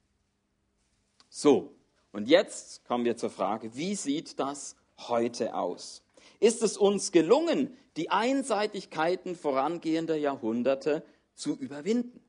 So, 1.29 1.74
und 2.15 2.29
jetzt 2.29 2.85
kommen 2.85 3.03
wir 3.03 3.17
zur 3.17 3.29
Frage, 3.29 3.75
wie 3.75 3.93
sieht 3.93 4.39
das 4.39 4.77
heute 4.97 5.53
aus? 5.53 6.01
Ist 6.39 6.63
es 6.63 6.77
uns 6.77 7.11
gelungen, 7.11 7.75
die 7.97 8.09
Einseitigkeiten 8.09 9.35
vorangehender 9.35 10.15
Jahrhunderte 10.15 11.03
zu 11.33 11.57
überwinden? 11.57 12.21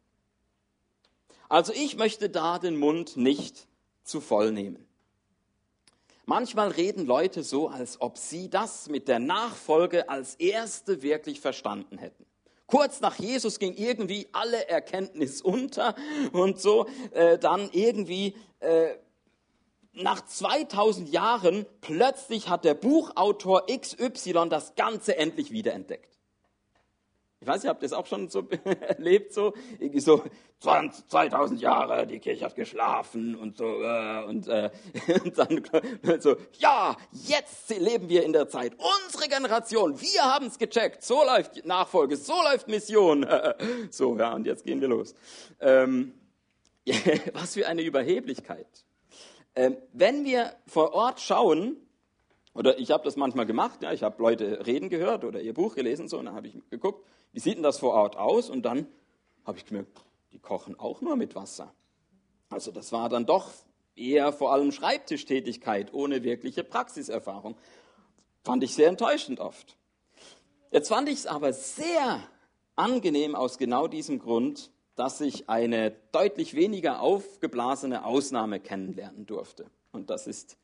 Also 1.48 1.72
ich 1.72 1.96
möchte 1.96 2.28
da 2.28 2.58
den 2.58 2.76
Mund 2.76 3.16
nicht 3.16 3.68
zu 4.02 4.20
voll 4.20 4.50
nehmen. 4.50 4.84
Manchmal 6.24 6.72
reden 6.72 7.06
Leute 7.06 7.44
so, 7.44 7.68
als 7.68 8.00
ob 8.00 8.18
sie 8.18 8.50
das 8.50 8.88
mit 8.88 9.06
der 9.06 9.20
Nachfolge 9.20 10.08
als 10.08 10.34
erste 10.34 11.02
wirklich 11.02 11.40
verstanden 11.40 11.98
hätten. 11.98 12.26
Kurz 12.66 13.00
nach 13.00 13.20
Jesus 13.20 13.60
ging 13.60 13.76
irgendwie 13.76 14.26
alle 14.32 14.66
Erkenntnis 14.68 15.40
unter 15.40 15.94
und 16.32 16.60
so 16.60 16.88
äh, 17.12 17.38
dann 17.38 17.70
irgendwie 17.70 18.34
äh, 18.58 18.96
nach 19.96 20.24
2000 20.24 21.08
Jahren 21.08 21.66
plötzlich 21.80 22.48
hat 22.48 22.64
der 22.64 22.74
Buchautor 22.74 23.66
XY 23.66 24.48
das 24.48 24.74
Ganze 24.74 25.16
endlich 25.16 25.50
wiederentdeckt. 25.50 26.16
Ich 27.40 27.46
weiß, 27.46 27.64
ihr 27.64 27.70
habt 27.70 27.82
das 27.82 27.92
auch 27.92 28.06
schon 28.06 28.28
so 28.28 28.48
erlebt, 28.80 29.32
so, 29.32 29.52
so 29.96 30.24
20, 30.60 31.06
2000 31.08 31.60
Jahre, 31.60 32.06
die 32.06 32.18
Kirche 32.18 32.46
hat 32.46 32.56
geschlafen 32.56 33.36
und 33.36 33.58
so, 33.58 33.82
äh, 33.82 34.24
und, 34.24 34.48
äh, 34.48 34.70
und 35.24 35.38
dann 35.38 35.62
so, 36.20 36.36
ja, 36.58 36.96
jetzt 37.12 37.68
leben 37.70 38.08
wir 38.08 38.24
in 38.24 38.32
der 38.32 38.48
Zeit. 38.48 38.72
Unsere 39.04 39.28
Generation, 39.28 40.00
wir 40.00 40.22
haben 40.22 40.46
es 40.46 40.58
gecheckt. 40.58 41.02
So 41.04 41.22
läuft 41.24 41.64
Nachfolge, 41.66 42.16
so 42.16 42.34
läuft 42.42 42.68
Mission. 42.68 43.26
so, 43.90 44.16
ja, 44.16 44.32
und 44.32 44.46
jetzt 44.46 44.64
gehen 44.64 44.80
wir 44.80 44.88
los. 44.88 45.14
Ähm, 45.60 46.14
was 47.32 47.54
für 47.54 47.66
eine 47.66 47.82
Überheblichkeit. 47.82 48.85
Ähm, 49.56 49.78
wenn 49.94 50.24
wir 50.24 50.54
vor 50.66 50.92
Ort 50.92 51.20
schauen, 51.20 51.78
oder 52.54 52.78
ich 52.78 52.90
habe 52.90 53.04
das 53.04 53.16
manchmal 53.16 53.46
gemacht, 53.46 53.82
ja, 53.82 53.92
ich 53.92 54.02
habe 54.02 54.22
Leute 54.22 54.66
reden 54.66 54.90
gehört 54.90 55.24
oder 55.24 55.40
ihr 55.40 55.54
Buch 55.54 55.74
gelesen, 55.74 56.08
so, 56.08 56.18
und 56.18 56.26
dann 56.26 56.34
habe 56.34 56.48
ich 56.48 56.54
geguckt, 56.70 57.04
wie 57.32 57.40
sieht 57.40 57.56
denn 57.56 57.62
das 57.62 57.78
vor 57.78 57.94
Ort 57.94 58.16
aus? 58.16 58.50
Und 58.50 58.62
dann 58.62 58.86
habe 59.44 59.58
ich 59.58 59.64
gemerkt, 59.64 60.04
die 60.32 60.38
kochen 60.38 60.78
auch 60.78 61.00
nur 61.00 61.16
mit 61.16 61.34
Wasser. 61.34 61.72
Also 62.50 62.70
das 62.70 62.92
war 62.92 63.08
dann 63.08 63.26
doch 63.26 63.50
eher 63.94 64.32
vor 64.32 64.52
allem 64.52 64.72
Schreibtischtätigkeit 64.72 65.92
ohne 65.92 66.22
wirkliche 66.22 66.62
Praxiserfahrung. 66.62 67.56
Fand 68.44 68.62
ich 68.62 68.74
sehr 68.74 68.88
enttäuschend 68.88 69.40
oft. 69.40 69.76
Jetzt 70.70 70.88
fand 70.88 71.08
ich 71.08 71.16
es 71.16 71.26
aber 71.26 71.52
sehr 71.52 72.20
angenehm 72.74 73.34
aus 73.34 73.56
genau 73.56 73.88
diesem 73.88 74.18
Grund, 74.18 74.70
dass 74.96 75.20
ich 75.20 75.48
eine 75.48 75.92
deutlich 76.10 76.54
weniger 76.54 77.00
aufgeblasene 77.00 78.04
Ausnahme 78.04 78.60
kennenlernen 78.60 79.26
durfte. 79.26 79.66
Und 79.92 80.10
das 80.10 80.26
ist 80.26 80.56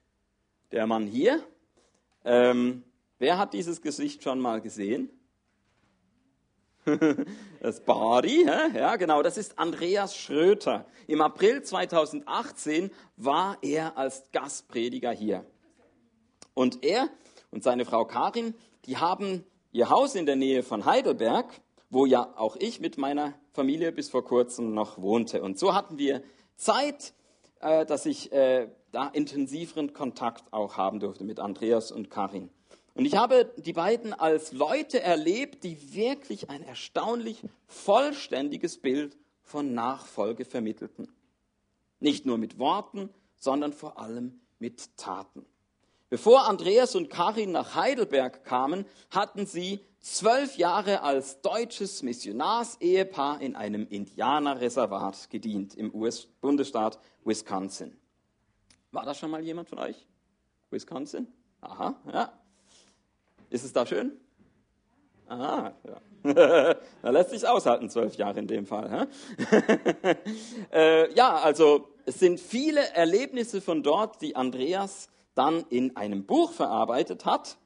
der 0.72 0.86
Mann 0.86 1.06
hier. 1.06 1.42
Ähm, 2.24 2.82
wer 3.18 3.38
hat 3.38 3.52
dieses 3.52 3.82
Gesicht 3.82 4.22
schon 4.22 4.40
mal 4.40 4.60
gesehen? 4.60 5.10
Das 7.60 7.78
Body, 7.78 8.44
ja 8.44 8.96
genau, 8.96 9.22
das 9.22 9.38
ist 9.38 9.56
Andreas 9.56 10.16
Schröter. 10.16 10.84
Im 11.06 11.20
April 11.20 11.62
2018 11.62 12.90
war 13.16 13.56
er 13.62 13.96
als 13.96 14.24
Gastprediger 14.32 15.12
hier. 15.12 15.46
Und 16.54 16.84
er 16.84 17.08
und 17.52 17.62
seine 17.62 17.84
Frau 17.84 18.04
Karin, 18.04 18.56
die 18.86 18.96
haben 18.96 19.44
ihr 19.70 19.90
Haus 19.90 20.16
in 20.16 20.26
der 20.26 20.34
Nähe 20.34 20.64
von 20.64 20.84
Heidelberg, 20.84 21.60
wo 21.88 22.04
ja 22.04 22.34
auch 22.36 22.56
ich 22.56 22.80
mit 22.80 22.98
meiner 22.98 23.32
Familie 23.52 23.92
bis 23.92 24.08
vor 24.08 24.24
kurzem 24.24 24.74
noch 24.74 25.00
wohnte. 25.00 25.42
Und 25.42 25.58
so 25.58 25.74
hatten 25.74 25.98
wir 25.98 26.22
Zeit, 26.56 27.12
äh, 27.60 27.84
dass 27.84 28.06
ich 28.06 28.32
äh, 28.32 28.68
da 28.92 29.08
intensiveren 29.08 29.92
Kontakt 29.92 30.52
auch 30.52 30.76
haben 30.76 31.00
durfte 31.00 31.24
mit 31.24 31.40
Andreas 31.40 31.92
und 31.92 32.10
Karin. 32.10 32.50
Und 32.94 33.06
ich 33.06 33.16
habe 33.16 33.50
die 33.56 33.72
beiden 33.72 34.12
als 34.12 34.52
Leute 34.52 35.00
erlebt, 35.00 35.64
die 35.64 35.94
wirklich 35.94 36.50
ein 36.50 36.62
erstaunlich 36.62 37.42
vollständiges 37.66 38.78
Bild 38.78 39.16
von 39.42 39.72
Nachfolge 39.74 40.44
vermittelten. 40.44 41.08
Nicht 42.00 42.26
nur 42.26 42.36
mit 42.36 42.58
Worten, 42.58 43.08
sondern 43.36 43.72
vor 43.72 43.98
allem 43.98 44.40
mit 44.58 44.96
Taten. 44.96 45.46
Bevor 46.12 46.46
Andreas 46.46 46.94
und 46.94 47.08
Karin 47.08 47.52
nach 47.52 47.74
Heidelberg 47.74 48.44
kamen, 48.44 48.84
hatten 49.10 49.46
sie 49.46 49.80
zwölf 49.98 50.58
Jahre 50.58 51.00
als 51.00 51.40
deutsches 51.40 52.02
Missionarsehepaar 52.02 53.40
in 53.40 53.56
einem 53.56 53.86
Indianerreservat 53.88 55.30
gedient 55.30 55.74
im 55.74 55.94
US-Bundesstaat 55.94 56.98
Wisconsin. 57.24 57.96
War 58.90 59.06
da 59.06 59.14
schon 59.14 59.30
mal 59.30 59.42
jemand 59.42 59.70
von 59.70 59.78
euch? 59.78 60.06
Wisconsin? 60.68 61.28
Aha, 61.62 61.98
ja. 62.12 62.30
Ist 63.48 63.64
es 63.64 63.72
da 63.72 63.86
schön? 63.86 64.12
Aha, 65.28 65.72
ja. 65.82 66.02
da 67.02 67.10
lässt 67.10 67.30
sich 67.30 67.48
aushalten, 67.48 67.88
zwölf 67.88 68.16
Jahre 68.16 68.38
in 68.38 68.48
dem 68.48 68.66
Fall. 68.66 69.08
äh, 70.74 71.10
ja, 71.14 71.36
also 71.36 71.88
es 72.04 72.18
sind 72.18 72.38
viele 72.38 72.86
Erlebnisse 72.88 73.62
von 73.62 73.82
dort, 73.82 74.20
die 74.20 74.36
Andreas 74.36 75.08
dann 75.34 75.64
in 75.68 75.96
einem 75.96 76.24
Buch 76.24 76.52
verarbeitet 76.52 77.24
hat 77.24 77.58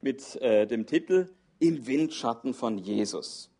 mit 0.00 0.36
äh, 0.36 0.66
dem 0.66 0.86
Titel 0.86 1.28
Im 1.58 1.86
Windschatten 1.86 2.54
von 2.54 2.78
Jesus. 2.78 3.50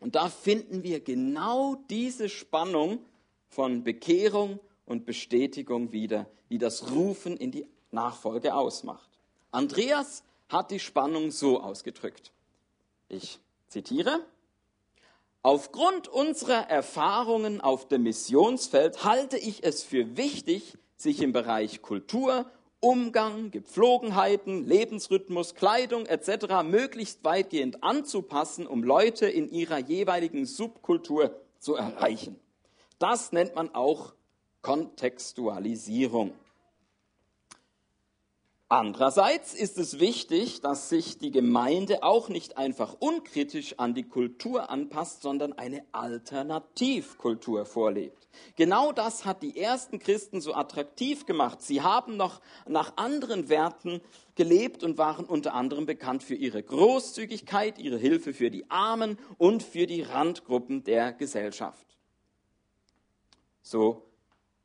Und 0.00 0.14
da 0.14 0.28
finden 0.28 0.82
wir 0.82 1.00
genau 1.00 1.76
diese 1.88 2.28
Spannung 2.28 2.98
von 3.48 3.84
Bekehrung 3.84 4.60
und 4.86 5.06
Bestätigung 5.06 5.92
wieder, 5.92 6.26
die 6.50 6.58
das 6.58 6.90
Rufen 6.92 7.36
in 7.36 7.50
die 7.50 7.66
Nachfolge 7.90 8.54
ausmacht. 8.54 9.08
Andreas 9.50 10.22
hat 10.48 10.70
die 10.70 10.80
Spannung 10.80 11.30
so 11.30 11.60
ausgedrückt. 11.60 12.32
Ich 13.08 13.40
zitiere. 13.68 14.20
Aufgrund 15.42 16.08
unserer 16.08 16.68
Erfahrungen 16.70 17.60
auf 17.60 17.86
dem 17.88 18.02
Missionsfeld 18.02 19.04
halte 19.04 19.36
ich 19.36 19.62
es 19.64 19.82
für 19.82 20.16
wichtig, 20.16 20.76
sich 20.96 21.20
im 21.20 21.32
Bereich 21.32 21.82
Kultur, 21.82 22.46
Umgang, 22.84 23.50
Gepflogenheiten, 23.50 24.66
Lebensrhythmus, 24.66 25.54
Kleidung 25.54 26.04
etc. 26.04 26.62
möglichst 26.62 27.24
weitgehend 27.24 27.82
anzupassen, 27.82 28.66
um 28.66 28.84
Leute 28.84 29.26
in 29.26 29.48
ihrer 29.50 29.78
jeweiligen 29.78 30.44
Subkultur 30.44 31.34
zu 31.58 31.76
erreichen. 31.76 32.38
Das 32.98 33.32
nennt 33.32 33.54
man 33.54 33.74
auch 33.74 34.12
Kontextualisierung. 34.60 36.32
Andererseits 38.68 39.54
ist 39.54 39.78
es 39.78 39.98
wichtig, 39.98 40.60
dass 40.60 40.90
sich 40.90 41.16
die 41.16 41.30
Gemeinde 41.30 42.02
auch 42.02 42.28
nicht 42.28 42.58
einfach 42.58 42.96
unkritisch 42.98 43.78
an 43.78 43.94
die 43.94 44.06
Kultur 44.06 44.68
anpasst, 44.68 45.22
sondern 45.22 45.54
eine 45.54 45.86
Alternativkultur 45.92 47.64
vorlebt. 47.64 48.23
Genau 48.56 48.92
das 48.92 49.24
hat 49.24 49.42
die 49.42 49.58
ersten 49.58 49.98
Christen 49.98 50.40
so 50.40 50.54
attraktiv 50.54 51.26
gemacht. 51.26 51.62
Sie 51.62 51.82
haben 51.82 52.16
noch 52.16 52.40
nach 52.66 52.96
anderen 52.96 53.48
Werten 53.48 54.00
gelebt 54.34 54.82
und 54.82 54.98
waren 54.98 55.24
unter 55.24 55.54
anderem 55.54 55.86
bekannt 55.86 56.22
für 56.22 56.34
ihre 56.34 56.62
Großzügigkeit, 56.62 57.78
ihre 57.78 57.98
Hilfe 57.98 58.34
für 58.34 58.50
die 58.50 58.70
Armen 58.70 59.18
und 59.38 59.62
für 59.62 59.86
die 59.86 60.02
Randgruppen 60.02 60.84
der 60.84 61.12
Gesellschaft. 61.12 61.86
So 63.62 64.10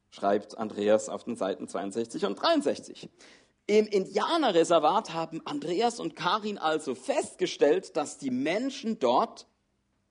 schreibt 0.10 0.58
Andreas 0.58 1.10
auf 1.10 1.24
den 1.24 1.36
Seiten 1.36 1.68
62 1.68 2.26
und 2.26 2.36
63. 2.36 3.10
Im 3.68 3.86
Indianerreservat 3.86 5.14
haben 5.14 5.46
Andreas 5.46 6.00
und 6.00 6.16
Karin 6.16 6.58
also 6.58 6.96
festgestellt, 6.96 7.96
dass 7.96 8.18
die 8.18 8.32
Menschen 8.32 8.98
dort 8.98 9.46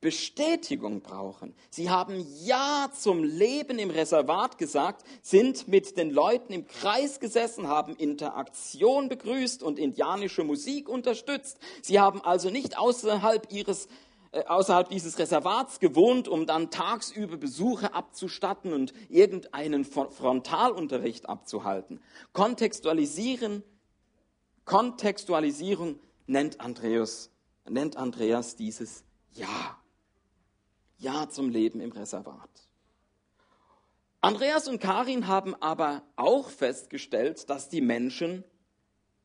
Bestätigung 0.01 1.01
brauchen. 1.01 1.55
Sie 1.71 1.91
haben 1.91 2.25
Ja 2.45 2.89
zum 2.95 3.25
Leben 3.25 3.81
im 3.81 3.91
Reservat 3.91 4.57
gesagt, 4.57 5.05
sind 5.23 5.67
mit 5.67 5.97
den 5.97 6.11
Leuten 6.11 6.53
im 6.53 6.69
Kreis 6.69 7.19
gesessen, 7.19 7.67
haben 7.67 7.97
Interaktion 7.97 9.09
begrüßt 9.09 9.63
und 9.63 9.79
indianische 9.79 10.45
Musik 10.45 10.89
unterstützt. 10.89 11.59
Sie 11.83 11.99
haben 11.99 12.23
also 12.23 12.49
nicht 12.51 12.79
außerhalb 12.79 13.53
ihres 13.53 13.89
äh, 14.31 14.45
außerhalb 14.45 14.91
dieses 14.91 15.19
Reservats 15.19 15.81
gewohnt, 15.81 16.29
um 16.29 16.47
dann 16.47 16.71
tagsüber 16.71 17.37
Besuche 17.39 17.95
abzustatten 17.95 18.75
und 18.75 18.93
irgendeinen 19.09 19.85
Frontalunterricht 19.85 21.29
abzuhalten. 21.29 22.01
Kontextualisieren, 22.35 23.65
Kontextualisierung 24.67 25.99
nennt 26.27 26.61
Andreas, 26.61 27.31
nennt 27.69 27.97
Andreas 27.97 28.55
dieses 28.55 29.03
Ja. 29.33 29.79
Ja 30.99 31.29
zum 31.29 31.49
Leben 31.49 31.81
im 31.81 31.93
Reservat. 31.93 32.51
Andreas 34.21 34.67
und 34.67 34.81
Karin 34.81 35.29
haben 35.29 35.55
aber 35.55 36.03
auch 36.17 36.51
festgestellt, 36.51 37.49
dass 37.49 37.69
die 37.69 37.81
Menschen 37.81 38.45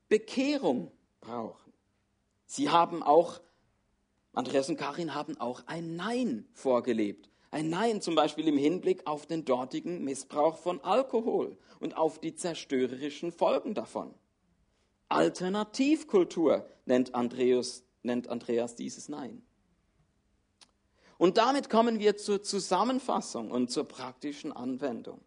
Bekehrung 0.07 0.91
brauchen. 1.19 1.73
Sie 2.45 2.69
haben 2.69 3.01
auch 3.01 3.41
Andreas 4.33 4.69
und 4.69 4.77
Karin 4.77 5.13
haben 5.15 5.39
auch 5.39 5.63
ein 5.67 5.95
Nein 5.95 6.47
vorgelebt. 6.53 7.29
Ein 7.49 7.69
Nein 7.69 8.01
zum 8.01 8.15
Beispiel 8.15 8.47
im 8.47 8.57
Hinblick 8.57 9.05
auf 9.05 9.27
den 9.27 9.45
dortigen 9.45 10.03
Missbrauch 10.03 10.57
von 10.57 10.81
Alkohol 10.81 11.57
und 11.79 11.97
auf 11.97 12.19
die 12.19 12.33
zerstörerischen 12.33 13.31
Folgen 13.31 13.75
davon. 13.75 14.13
Alternativkultur 15.09 16.67
nennt 16.85 17.13
Andreas, 17.13 17.83
nennt 18.01 18.27
Andreas 18.27 18.75
dieses 18.75 19.07
Nein. 19.07 19.43
Und 21.17 21.37
damit 21.37 21.69
kommen 21.69 21.99
wir 21.99 22.17
zur 22.17 22.41
Zusammenfassung 22.41 23.51
und 23.51 23.71
zur 23.71 23.85
praktischen 23.85 24.51
Anwendung. 24.51 25.21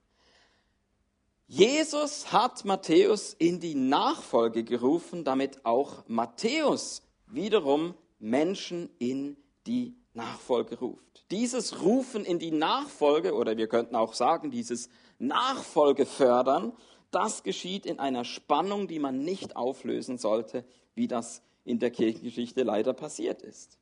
Jesus 1.48 2.32
hat 2.32 2.64
Matthäus 2.64 3.32
in 3.32 3.60
die 3.60 3.76
Nachfolge 3.76 4.64
gerufen, 4.64 5.22
damit 5.22 5.64
auch 5.64 6.02
Matthäus 6.08 7.02
wiederum 7.28 7.94
Menschen 8.18 8.90
in 8.98 9.36
die 9.66 9.94
Nachfolge 10.12 10.78
ruft. 10.78 11.24
Dieses 11.30 11.82
Rufen 11.82 12.24
in 12.24 12.38
die 12.38 12.50
Nachfolge, 12.50 13.34
oder 13.34 13.56
wir 13.56 13.68
könnten 13.68 13.94
auch 13.94 14.14
sagen, 14.14 14.50
dieses 14.50 14.88
Nachfolgefördern, 15.18 16.72
das 17.10 17.42
geschieht 17.42 17.86
in 17.86 17.98
einer 18.00 18.24
Spannung, 18.24 18.88
die 18.88 18.98
man 18.98 19.20
nicht 19.20 19.56
auflösen 19.56 20.18
sollte, 20.18 20.64
wie 20.94 21.06
das 21.06 21.42
in 21.64 21.78
der 21.78 21.90
Kirchengeschichte 21.90 22.62
leider 22.62 22.92
passiert 22.92 23.42
ist. 23.42 23.78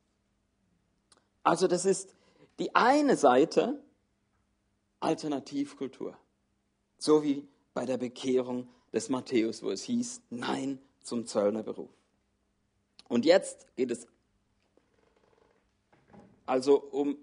Also 1.45 1.67
das 1.67 1.85
ist 1.85 2.15
die 2.57 2.75
eine 2.75 3.15
Seite 3.15 3.79
Alternativkultur, 4.99 6.17
so 6.97 7.23
wie 7.23 7.47
bei 7.75 7.85
der 7.85 7.97
Bekehrung 7.97 8.67
des 8.91 9.09
Matthäus, 9.09 9.61
wo 9.61 9.69
es 9.69 9.83
hieß, 9.83 10.21
Nein 10.31 10.79
zum 11.03 11.27
Zöllnerberuf. 11.27 11.91
Und 13.07 13.25
jetzt 13.25 13.67
geht 13.75 13.91
es 13.91 14.07
also 16.47 16.81
um 16.81 17.15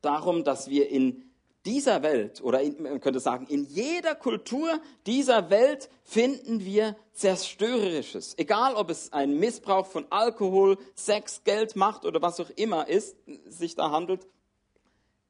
darum, 0.00 0.42
dass 0.42 0.70
wir 0.70 0.88
in 0.88 1.29
dieser 1.70 2.02
Welt 2.02 2.42
oder 2.42 2.60
in, 2.60 2.82
man 2.82 3.00
könnte 3.00 3.20
sagen, 3.20 3.46
in 3.46 3.64
jeder 3.64 4.16
Kultur 4.16 4.80
dieser 5.06 5.50
Welt 5.50 5.88
finden 6.02 6.64
wir 6.64 6.96
Zerstörerisches. 7.12 8.36
Egal, 8.38 8.74
ob 8.74 8.90
es 8.90 9.12
ein 9.12 9.38
Missbrauch 9.38 9.86
von 9.86 10.04
Alkohol, 10.10 10.78
Sex, 10.96 11.44
Geld, 11.44 11.76
Macht 11.76 12.04
oder 12.04 12.20
was 12.20 12.40
auch 12.40 12.50
immer 12.50 12.88
ist, 12.88 13.16
sich 13.46 13.76
da 13.76 13.92
handelt. 13.92 14.26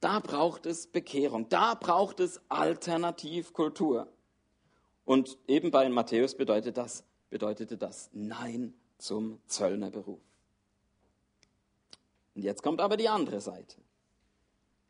Da 0.00 0.20
braucht 0.20 0.64
es 0.64 0.86
Bekehrung. 0.86 1.50
Da 1.50 1.74
braucht 1.74 2.20
es 2.20 2.40
Alternativkultur. 2.48 4.08
Und 5.04 5.36
eben 5.46 5.70
bei 5.70 5.86
Matthäus 5.90 6.34
bedeutet 6.34 6.78
das, 6.78 7.04
bedeutete 7.28 7.76
das 7.76 8.08
Nein 8.14 8.72
zum 8.96 9.40
Zöllnerberuf. 9.46 10.20
Und 12.34 12.42
jetzt 12.42 12.62
kommt 12.62 12.80
aber 12.80 12.96
die 12.96 13.10
andere 13.10 13.42
Seite, 13.42 13.76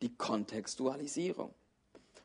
die 0.02 0.16
Kontextualisierung, 0.16 1.54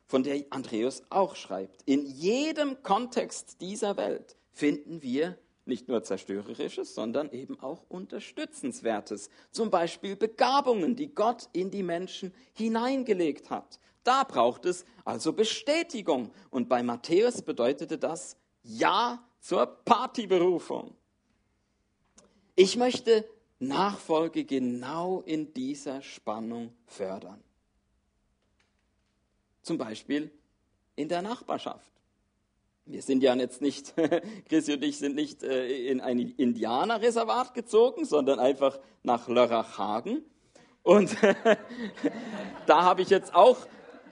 von 0.06 0.22
der 0.22 0.44
Andreas 0.50 1.02
auch 1.10 1.36
schreibt. 1.36 1.82
In 1.84 2.06
jedem 2.06 2.82
Kontext 2.82 3.60
dieser 3.60 3.96
Welt 3.96 4.36
finden 4.52 5.02
wir 5.02 5.38
nicht 5.66 5.88
nur 5.88 6.02
zerstörerisches, 6.02 6.94
sondern 6.94 7.30
eben 7.32 7.58
auch 7.60 7.84
unterstützenswertes. 7.88 9.30
Zum 9.50 9.70
Beispiel 9.70 10.16
Begabungen, 10.16 10.94
die 10.94 11.12
Gott 11.12 11.48
in 11.52 11.70
die 11.70 11.82
Menschen 11.82 12.32
hineingelegt 12.54 13.50
hat. 13.50 13.80
Da 14.04 14.22
braucht 14.22 14.64
es 14.64 14.84
also 15.04 15.32
Bestätigung. 15.32 16.30
Und 16.50 16.68
bei 16.68 16.82
Matthäus 16.84 17.42
bedeutete 17.42 17.98
das 17.98 18.36
Ja 18.62 19.24
zur 19.40 19.66
Partyberufung. 19.66 20.94
Ich 22.54 22.76
möchte 22.76 23.28
Nachfolge 23.58 24.44
genau 24.44 25.22
in 25.22 25.52
dieser 25.52 26.00
Spannung 26.02 26.72
fördern. 26.86 27.42
Zum 29.66 29.78
Beispiel 29.78 30.30
in 30.94 31.08
der 31.08 31.22
Nachbarschaft. 31.22 31.90
Wir 32.84 33.02
sind 33.02 33.24
ja 33.24 33.34
jetzt 33.34 33.60
nicht, 33.60 33.94
Christi 34.48 34.74
und 34.74 34.84
ich 34.84 34.96
sind 34.96 35.16
nicht 35.16 35.42
äh, 35.42 35.88
in 35.88 36.00
ein 36.00 36.20
Indianerreservat 36.20 37.52
gezogen, 37.52 38.04
sondern 38.04 38.38
einfach 38.38 38.78
nach 39.02 39.26
Lörrachhagen. 39.26 40.24
Und 40.84 41.16
da 42.66 42.84
habe 42.84 43.02
ich 43.02 43.10
jetzt 43.10 43.34
auch 43.34 43.56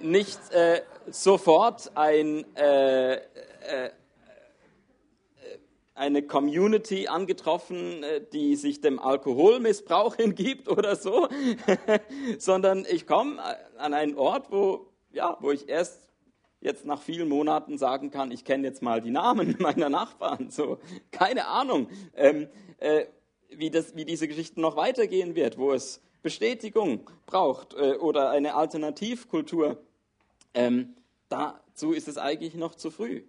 nicht 0.00 0.40
äh, 0.50 0.82
sofort 1.06 1.92
ein, 1.94 2.44
äh, 2.56 3.14
äh, 3.14 3.20
eine 5.94 6.24
Community 6.24 7.06
angetroffen, 7.06 8.02
äh, 8.02 8.22
die 8.32 8.56
sich 8.56 8.80
dem 8.80 8.98
Alkoholmissbrauch 8.98 10.16
hingibt 10.16 10.66
oder 10.66 10.96
so, 10.96 11.28
sondern 12.38 12.84
ich 12.90 13.06
komme 13.06 13.40
an 13.78 13.94
einen 13.94 14.16
Ort, 14.16 14.50
wo, 14.50 14.90
ja, 15.14 15.36
wo 15.40 15.50
ich 15.50 15.68
erst 15.68 16.08
jetzt 16.60 16.84
nach 16.84 17.00
vielen 17.00 17.28
Monaten 17.28 17.78
sagen 17.78 18.10
kann, 18.10 18.30
ich 18.30 18.44
kenne 18.44 18.66
jetzt 18.66 18.82
mal 18.82 19.00
die 19.00 19.10
Namen 19.10 19.56
meiner 19.60 19.88
Nachbarn. 19.88 20.50
So, 20.50 20.78
keine 21.10 21.46
Ahnung, 21.46 21.88
ähm, 22.14 22.48
äh, 22.78 23.06
wie, 23.50 23.70
das, 23.70 23.94
wie 23.94 24.04
diese 24.04 24.26
Geschichte 24.26 24.60
noch 24.60 24.76
weitergehen 24.76 25.34
wird, 25.34 25.58
wo 25.58 25.72
es 25.72 26.00
Bestätigung 26.22 27.10
braucht 27.26 27.74
äh, 27.74 27.94
oder 27.96 28.30
eine 28.30 28.54
Alternativkultur. 28.54 29.78
Ähm, 30.54 30.94
dazu 31.28 31.92
ist 31.92 32.08
es 32.08 32.16
eigentlich 32.16 32.54
noch 32.54 32.74
zu 32.74 32.90
früh. 32.90 33.22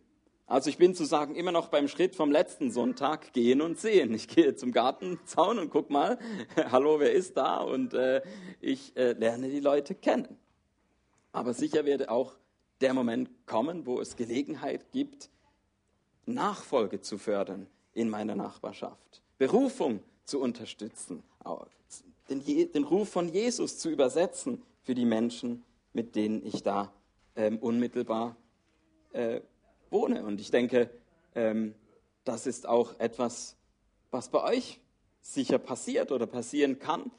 Also 0.48 0.69
ich 0.69 0.78
bin 0.78 0.93
zu 0.93 1.06
sagen 1.06 1.36
immer 1.36 1.52
noch 1.52 1.69
beim 1.69 1.88
Schritt 1.88 2.15
vom 2.15 2.32
letzten 2.32 2.71
Sonntag 2.71 3.34
gehen 3.34 3.62
und 3.62 3.80
sehen. 3.80 4.13
Ich 4.13 4.28
gehe 4.28 4.56
zum 4.56 4.71
Gartenzaun 4.71 5.58
und 5.58 5.71
guck 5.71 5.89
mal, 5.89 6.19
hallo, 6.71 7.00
wer 7.00 7.12
ist 7.12 7.36
da? 7.36 7.58
Und 7.58 7.93
äh, 7.95 8.21
ich 8.62 8.95
äh, 8.95 9.13
lerne 9.13 9.50
die 9.50 9.60
Leute 9.60 9.95
kennen. 9.95 10.38
Aber 11.36 11.54
sicher 11.54 11.84
werde 11.84 12.10
auch 12.10 12.38
der 12.80 12.93
Moment 12.93 13.30
kommen, 13.45 13.86
wo 13.86 14.00
es 14.00 14.15
Gelegenheit 14.15 14.93
gibt, 14.93 15.30
Nachfolge 16.26 17.02
zu 17.02 17.17
fördern 17.17 17.67
in 17.93 18.10
meiner 18.10 18.36
Nachbarschaft, 18.36 19.21
Berufung 19.38 20.00
zu 20.24 20.39
unterstützen, 20.39 21.24
den, 22.30 22.41
den 22.71 22.84
Ruf 22.86 23.10
von 23.10 23.28
Jesus 23.28 23.78
zu 23.80 23.89
übersetzen 23.89 24.63
für 24.82 24.95
die 24.95 25.04
Menschen, 25.04 25.65
mit 25.91 26.15
denen 26.15 26.45
ich 26.45 26.63
da 26.63 26.93
ähm, 27.36 27.58
unmittelbar 27.60 28.38
äh, 29.12 29.41
wohne. 29.89 30.24
Und 30.24 30.39
ich 30.39 30.52
denke, 30.52 30.89
ähm, 31.36 31.76
das 32.24 32.48
ist 32.48 32.65
auch 32.65 32.98
etwas, 32.98 33.58
was 34.10 34.30
bei 34.30 34.41
euch 34.41 34.80
sicher 35.19 35.58
passiert 35.58 36.13
oder 36.13 36.28
passieren 36.28 36.80
kann. 36.80 37.12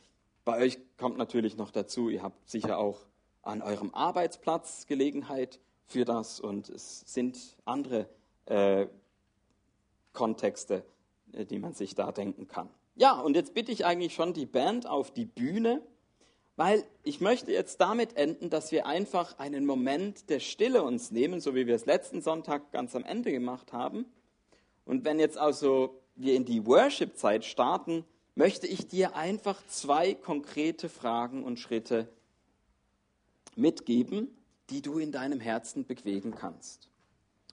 Bei 0.46 0.58
euch 0.62 0.78
kommt 0.96 1.18
natürlich 1.18 1.58
noch 1.58 1.70
dazu, 1.70 2.08
ihr 2.08 2.22
habt 2.22 2.48
sicher 2.48 2.78
auch 2.78 3.04
an 3.46 3.62
eurem 3.62 3.94
Arbeitsplatz 3.94 4.86
Gelegenheit 4.86 5.60
für 5.86 6.04
das 6.04 6.40
und 6.40 6.68
es 6.68 7.02
sind 7.06 7.38
andere 7.64 8.08
äh, 8.46 8.86
Kontexte, 10.12 10.84
äh, 11.32 11.44
die 11.44 11.58
man 11.58 11.74
sich 11.74 11.94
da 11.94 12.12
denken 12.12 12.48
kann. 12.48 12.68
Ja, 12.96 13.20
und 13.20 13.36
jetzt 13.36 13.54
bitte 13.54 13.72
ich 13.72 13.84
eigentlich 13.84 14.14
schon 14.14 14.32
die 14.32 14.46
Band 14.46 14.86
auf 14.86 15.10
die 15.10 15.26
Bühne, 15.26 15.82
weil 16.56 16.84
ich 17.02 17.20
möchte 17.20 17.52
jetzt 17.52 17.80
damit 17.80 18.16
enden, 18.16 18.48
dass 18.48 18.72
wir 18.72 18.86
einfach 18.86 19.38
einen 19.38 19.66
Moment 19.66 20.30
der 20.30 20.40
Stille 20.40 20.82
uns 20.82 21.10
nehmen, 21.10 21.40
so 21.40 21.54
wie 21.54 21.66
wir 21.66 21.74
es 21.74 21.84
letzten 21.84 22.22
Sonntag 22.22 22.72
ganz 22.72 22.96
am 22.96 23.04
Ende 23.04 23.30
gemacht 23.30 23.72
haben. 23.72 24.06
Und 24.86 25.04
wenn 25.04 25.20
jetzt 25.20 25.36
also 25.36 26.00
wir 26.14 26.34
in 26.34 26.46
die 26.46 26.64
Worship-Zeit 26.66 27.44
starten, 27.44 28.04
möchte 28.34 28.66
ich 28.66 28.88
dir 28.88 29.14
einfach 29.14 29.60
zwei 29.66 30.14
konkrete 30.14 30.88
Fragen 30.88 31.44
und 31.44 31.58
Schritte 31.58 32.08
mitgeben, 33.56 34.28
die 34.70 34.82
du 34.82 34.98
in 34.98 35.12
deinem 35.12 35.40
Herzen 35.40 35.86
bewegen 35.86 36.34
kannst. 36.34 36.88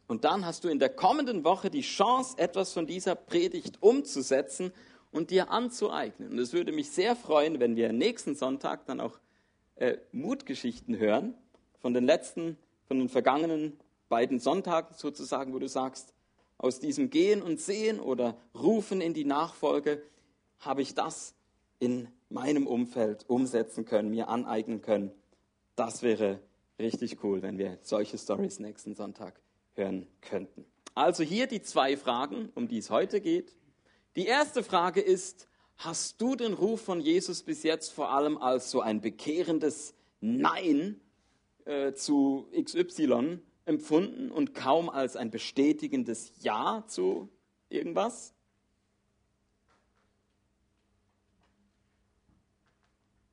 Und 0.08 0.26
dann 0.26 0.46
hast 0.46 0.64
du 0.64 0.68
in 0.68 0.80
der 0.80 0.90
kommenden 0.90 1.44
Woche 1.44 1.70
die 1.70 1.82
Chance, 1.82 2.38
etwas 2.38 2.74
von 2.74 2.86
dieser 2.86 3.16
Predigt 3.16 3.82
umzusetzen 3.82 4.72
und 5.12 5.32
dir 5.32 5.50
anzueignen. 5.50 6.32
Und 6.32 6.40
es 6.40 6.54
würde 6.54 6.72
mich 6.72 6.92
sehr 6.92 7.16
freuen, 7.16 7.60
wenn 7.60 7.76
wir 7.76 7.94
nächsten 7.94 8.36
Sonntag 8.36 8.86
dann 8.86 9.00
auch 9.00 9.20
äh, 9.76 9.98
Mutgeschichten 10.12 10.98
hören 10.98 11.36
von 11.80 11.94
den 11.94 12.04
letzten, 12.04 12.58
von 12.88 13.00
den 13.00 13.10
vergangenen 13.10 13.80
beiden 14.10 14.40
Sonntagen 14.40 14.94
sozusagen, 14.96 15.54
wo 15.54 15.60
du 15.60 15.68
sagst, 15.68 16.14
aus 16.58 16.80
diesem 16.80 17.10
Gehen 17.10 17.42
und 17.42 17.60
Sehen 17.60 18.00
oder 18.00 18.38
Rufen 18.56 19.02
in 19.02 19.14
die 19.14 19.26
Nachfolge 19.26 20.02
habe 20.60 20.82
ich 20.82 20.94
das 20.94 21.34
in 21.80 22.08
meinem 22.30 22.68
Umfeld 22.68 23.26
umsetzen 23.28 23.86
können, 23.86 24.10
mir 24.10 24.30
aneignen 24.30 24.82
können 24.82 25.12
das 25.76 26.04
wäre 26.04 26.40
richtig 26.80 27.24
cool, 27.24 27.42
wenn 27.42 27.58
wir 27.58 27.78
solche 27.82 28.18
Stories 28.18 28.60
nächsten 28.60 28.96
Sonntag 28.96 29.40
hören 29.74 30.08
könnten. 30.22 30.66
Also 30.96 31.24
hier 31.24 31.48
die 31.48 31.62
zwei 31.62 31.98
Fragen, 31.98 32.50
um 32.56 32.68
die 32.68 32.78
es 32.78 32.90
heute 32.90 33.22
geht. 33.22 33.58
Die 34.16 34.26
erste 34.26 34.64
Frage 34.64 35.02
ist, 35.02 35.48
hast 35.78 36.22
du 36.22 36.36
den 36.36 36.54
Ruf 36.54 36.82
von 36.82 37.00
Jesus 37.00 37.44
bis 37.44 37.64
jetzt 37.64 37.92
vor 37.92 38.12
allem 38.12 38.38
als 38.38 38.70
so 38.70 38.82
ein 38.82 39.02
bekehrendes 39.02 39.96
Nein 40.22 41.02
äh, 41.66 41.94
zu 41.94 42.48
XY 42.62 43.40
empfunden 43.66 44.32
und 44.32 44.54
kaum 44.54 44.90
als 44.90 45.16
ein 45.16 45.32
bestätigendes 45.32 46.34
Ja 46.42 46.84
zu 46.88 47.30
irgendwas? 47.70 48.34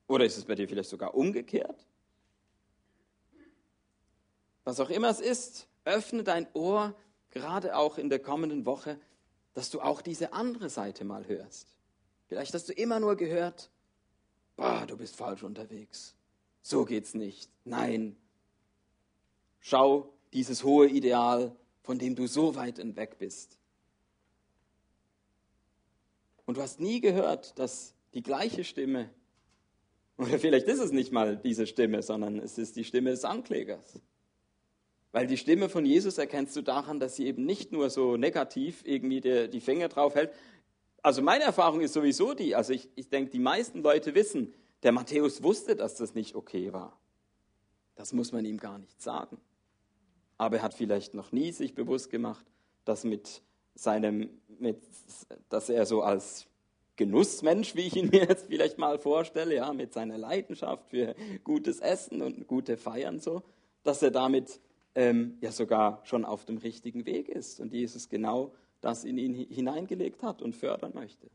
Oder 0.07 0.25
ist 0.25 0.37
es 0.37 0.45
bei 0.45 0.55
dir 0.55 0.67
vielleicht 0.67 0.89
sogar 0.89 1.13
umgekehrt? 1.13 1.85
Was 4.63 4.79
auch 4.79 4.89
immer 4.89 5.09
es 5.09 5.19
ist, 5.19 5.67
öffne 5.85 6.23
dein 6.23 6.47
Ohr, 6.53 6.95
gerade 7.31 7.75
auch 7.75 7.97
in 7.97 8.09
der 8.09 8.19
kommenden 8.19 8.65
Woche, 8.65 8.99
dass 9.53 9.69
du 9.69 9.81
auch 9.81 10.01
diese 10.01 10.33
andere 10.33 10.69
Seite 10.69 11.03
mal 11.03 11.27
hörst. 11.27 11.75
Vielleicht 12.27 12.53
hast 12.53 12.69
du 12.69 12.73
immer 12.73 12.99
nur 12.99 13.15
gehört, 13.15 13.69
boah, 14.55 14.85
du 14.87 14.97
bist 14.97 15.15
falsch 15.15 15.43
unterwegs. 15.43 16.15
So 16.61 16.85
geht's 16.85 17.13
nicht. 17.13 17.49
Nein. 17.65 18.15
Schau 19.59 20.13
dieses 20.33 20.63
hohe 20.63 20.87
Ideal, 20.87 21.55
von 21.81 21.99
dem 21.99 22.15
du 22.15 22.27
so 22.27 22.55
weit 22.55 22.79
entweg 22.79 23.17
bist. 23.17 23.57
Und 26.45 26.57
du 26.57 26.61
hast 26.61 26.79
nie 26.79 27.01
gehört, 27.01 27.57
dass 27.59 27.93
die 28.13 28.23
gleiche 28.23 28.63
Stimme, 28.63 29.09
oder 30.17 30.37
vielleicht 30.39 30.67
ist 30.67 30.79
es 30.79 30.91
nicht 30.91 31.11
mal 31.11 31.37
diese 31.37 31.65
Stimme, 31.65 32.03
sondern 32.03 32.39
es 32.39 32.57
ist 32.57 32.75
die 32.75 32.83
Stimme 32.83 33.09
des 33.09 33.25
Anklägers. 33.25 33.99
Weil 35.11 35.27
die 35.27 35.37
Stimme 35.37 35.67
von 35.67 35.85
Jesus 35.85 36.17
erkennst 36.17 36.55
du 36.55 36.61
daran, 36.61 36.99
dass 36.99 37.15
sie 37.15 37.25
eben 37.27 37.45
nicht 37.45 37.71
nur 37.71 37.89
so 37.89 38.15
negativ 38.15 38.81
irgendwie 38.85 39.19
die, 39.19 39.49
die 39.49 39.59
Finger 39.59 39.89
drauf 39.89 40.15
hält. 40.15 40.31
Also 41.01 41.21
meine 41.21 41.43
Erfahrung 41.43 41.81
ist 41.81 41.93
sowieso 41.93 42.33
die, 42.33 42.55
also 42.55 42.73
ich, 42.73 42.89
ich 42.95 43.09
denke, 43.09 43.31
die 43.31 43.39
meisten 43.39 43.81
Leute 43.81 44.15
wissen, 44.15 44.53
der 44.83 44.91
Matthäus 44.91 45.43
wusste, 45.43 45.75
dass 45.75 45.95
das 45.95 46.13
nicht 46.13 46.35
okay 46.35 46.71
war. 46.73 46.97
Das 47.95 48.13
muss 48.13 48.31
man 48.31 48.45
ihm 48.45 48.57
gar 48.57 48.77
nicht 48.77 49.01
sagen. 49.01 49.37
Aber 50.37 50.57
er 50.57 50.63
hat 50.63 50.73
vielleicht 50.73 51.13
noch 51.13 51.31
nie 51.31 51.51
sich 51.51 51.75
bewusst 51.75 52.09
gemacht, 52.09 52.45
dass 52.85 53.03
mit 53.03 53.41
seinem, 53.75 54.29
mit, 54.59 54.81
dass 55.49 55.69
er 55.69 55.85
so 55.85 56.01
als 56.01 56.47
Genussmensch, 56.95 57.75
wie 57.75 57.81
ich 57.81 57.95
ihn 57.95 58.09
mir 58.09 58.25
jetzt 58.25 58.47
vielleicht 58.47 58.77
mal 58.77 58.97
vorstelle, 58.97 59.55
ja, 59.55 59.73
mit 59.73 59.93
seiner 59.93 60.17
Leidenschaft 60.17 60.89
für 60.89 61.15
gutes 61.43 61.79
Essen 61.79 62.21
und 62.21 62.47
gute 62.47 62.77
Feiern 62.77 63.19
so, 63.19 63.43
dass 63.83 64.01
er 64.01 64.11
damit 64.11 64.59
ähm, 64.95 65.37
ja 65.41 65.51
sogar 65.51 66.01
schon 66.03 66.25
auf 66.25 66.45
dem 66.45 66.57
richtigen 66.57 67.05
Weg 67.05 67.29
ist 67.29 67.59
und 67.59 67.73
Jesus 67.73 68.09
genau 68.09 68.53
das 68.81 69.03
in 69.03 69.17
ihn 69.17 69.33
hineingelegt 69.33 70.23
hat 70.23 70.41
und 70.41 70.55
fördern 70.55 70.93
möchte. 70.93 71.29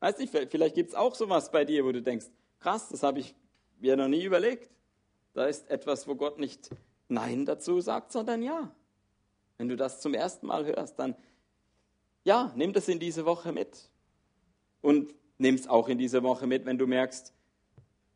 Weiß 0.00 0.18
nicht, 0.18 0.36
vielleicht 0.50 0.74
gibt 0.74 0.90
es 0.90 0.94
auch 0.94 1.14
sowas 1.14 1.50
bei 1.50 1.64
dir, 1.64 1.84
wo 1.84 1.92
du 1.92 2.02
denkst, 2.02 2.26
krass, 2.60 2.88
das 2.88 3.02
habe 3.02 3.20
ich 3.20 3.34
mir 3.80 3.96
noch 3.96 4.08
nie 4.08 4.24
überlegt. 4.24 4.70
Da 5.32 5.46
ist 5.46 5.70
etwas, 5.70 6.06
wo 6.06 6.14
Gott 6.14 6.38
nicht 6.38 6.70
Nein 7.08 7.44
dazu 7.44 7.80
sagt, 7.80 8.12
sondern 8.12 8.42
Ja. 8.42 8.74
Wenn 9.56 9.68
du 9.68 9.76
das 9.76 10.00
zum 10.00 10.14
ersten 10.14 10.48
Mal 10.48 10.66
hörst, 10.66 10.98
dann 10.98 11.14
ja, 12.24 12.52
nimm 12.56 12.72
das 12.72 12.88
in 12.88 12.98
diese 12.98 13.24
Woche 13.24 13.52
mit. 13.52 13.90
Und 14.80 15.14
nimm 15.38 15.54
es 15.54 15.68
auch 15.68 15.88
in 15.88 15.98
diese 15.98 16.22
Woche 16.22 16.46
mit, 16.46 16.64
wenn 16.64 16.78
du 16.78 16.86
merkst, 16.86 17.33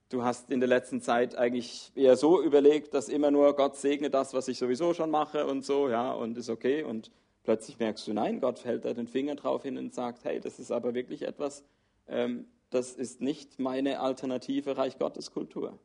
du 0.09 0.25
hast 0.25 0.51
in 0.51 0.61
der 0.61 0.69
letzten 0.69 1.01
Zeit 1.01 1.37
eigentlich 1.37 1.93
eher 1.95 2.17
so 2.17 2.43
überlegt, 2.43 2.95
dass 2.95 3.09
immer 3.09 3.31
nur 3.31 3.55
Gott 3.55 3.77
segne 3.77 4.11
das, 4.11 4.35
was 4.35 4.49
ich 4.49 4.59
sowieso 4.59 4.95
schon 4.95 5.11
mache 5.11 5.47
und 5.47 5.65
so, 5.65 5.89
ja, 5.89 6.13
und 6.13 6.37
ist 6.39 6.49
okay. 6.49 6.83
Und 6.83 7.11
plötzlich 7.45 7.79
merkst 7.79 8.07
du, 8.07 8.13
nein, 8.13 8.41
Gott 8.41 8.59
fällt 8.59 8.85
da 8.85 8.95
den 8.95 9.07
Finger 9.07 9.35
drauf 9.35 9.63
hin 9.63 9.77
und 9.77 9.95
sagt, 9.95 10.25
hey, 10.25 10.41
das 10.41 10.59
ist 10.59 10.71
aber 10.71 10.95
wirklich 10.95 11.23
etwas, 11.23 11.65
ähm, 12.07 12.47
das 12.71 12.93
ist 12.93 13.21
nicht 13.21 13.59
meine 13.59 14.01
alternative 14.01 14.77
Reich 14.77 14.99
Gottes 14.99 15.31
Kultur. 15.31 15.79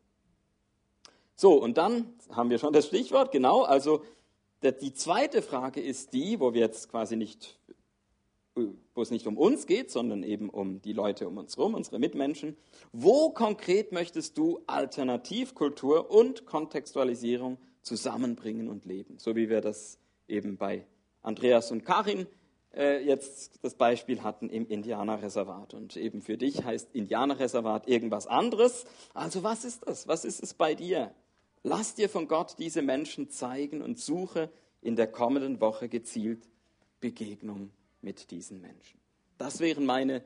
So, 1.36 1.54
und 1.54 1.78
dann 1.78 2.14
haben 2.30 2.50
wir 2.50 2.60
schon 2.60 2.74
das 2.74 2.88
Stichwort, 2.88 3.32
genau, 3.32 3.64
also 3.64 4.04
die 4.64 4.94
zweite 4.94 5.42
Frage 5.42 5.82
ist 5.82 6.14
die, 6.14 6.40
wo 6.40 6.54
wir 6.54 6.62
jetzt 6.62 6.90
quasi 6.90 7.18
nicht 7.18 7.60
wo 8.56 9.02
es 9.02 9.12
nicht 9.12 9.28
um 9.28 9.38
uns 9.38 9.66
geht, 9.66 9.92
sondern 9.92 10.24
eben 10.24 10.50
um 10.50 10.82
die 10.82 10.94
Leute 10.94 11.28
um 11.28 11.38
uns 11.38 11.58
herum, 11.58 11.74
unsere 11.74 12.00
Mitmenschen. 12.00 12.56
Wo 12.92 13.32
konkret 13.32 13.92
möchtest 13.92 14.38
du 14.38 14.62
Alternativkultur 14.68 16.12
und 16.12 16.46
Kontextualisierung 16.46 17.58
zusammenbringen 17.82 18.70
und 18.70 18.86
leben? 18.86 19.18
So 19.18 19.36
wie 19.36 19.50
wir 19.50 19.62
das 19.62 19.98
eben 20.28 20.58
bei 20.58 20.86
Andreas 21.22 21.72
und 21.72 21.86
Karin 21.86 22.28
äh, 22.76 23.04
jetzt 23.04 23.60
das 23.64 23.76
Beispiel 23.76 24.22
hatten 24.22 24.50
im 24.50 24.68
Indianerreservat. 24.68 25.74
Und 25.74 25.98
eben 25.98 26.22
für 26.22 26.38
dich 26.38 26.64
heißt 26.64 26.94
Indianerreservat 26.94 27.88
irgendwas 27.88 28.28
anderes. 28.28 28.86
Also 29.14 29.44
was 29.44 29.66
ist 29.66 29.88
das? 29.88 30.08
Was 30.08 30.26
ist 30.26 30.44
es 30.44 30.54
bei 30.54 30.76
dir? 30.76 31.14
Lass 31.64 31.96
dir 31.96 32.10
von 32.10 32.28
Gott 32.28 32.56
diese 32.60 32.82
Menschen 32.82 33.30
zeigen 33.30 33.82
und 33.82 33.98
suche 33.98 34.50
in 34.82 34.96
der 34.96 35.08
kommenden 35.08 35.62
Woche 35.62 35.88
gezielt 35.88 36.50
Begegnung 37.00 37.72
mit 38.04 38.32
diesen 38.32 38.62
Menschen? 38.62 39.00
Das 39.38 39.60
wären 39.60 39.86
meine 39.86 40.24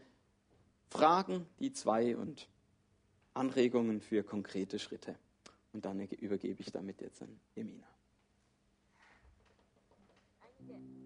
Fragen, 0.89 1.45
die 1.59 1.71
zwei 1.71 2.17
und 2.17 2.49
Anregungen 3.33 4.01
für 4.01 4.23
konkrete 4.23 4.79
Schritte. 4.79 5.17
Und 5.73 5.85
dann 5.85 5.99
übergebe 5.99 6.61
ich 6.61 6.71
damit 6.71 7.01
jetzt 7.01 7.21
an 7.21 7.39
Emina. 7.55 7.87
Danke. 10.67 10.97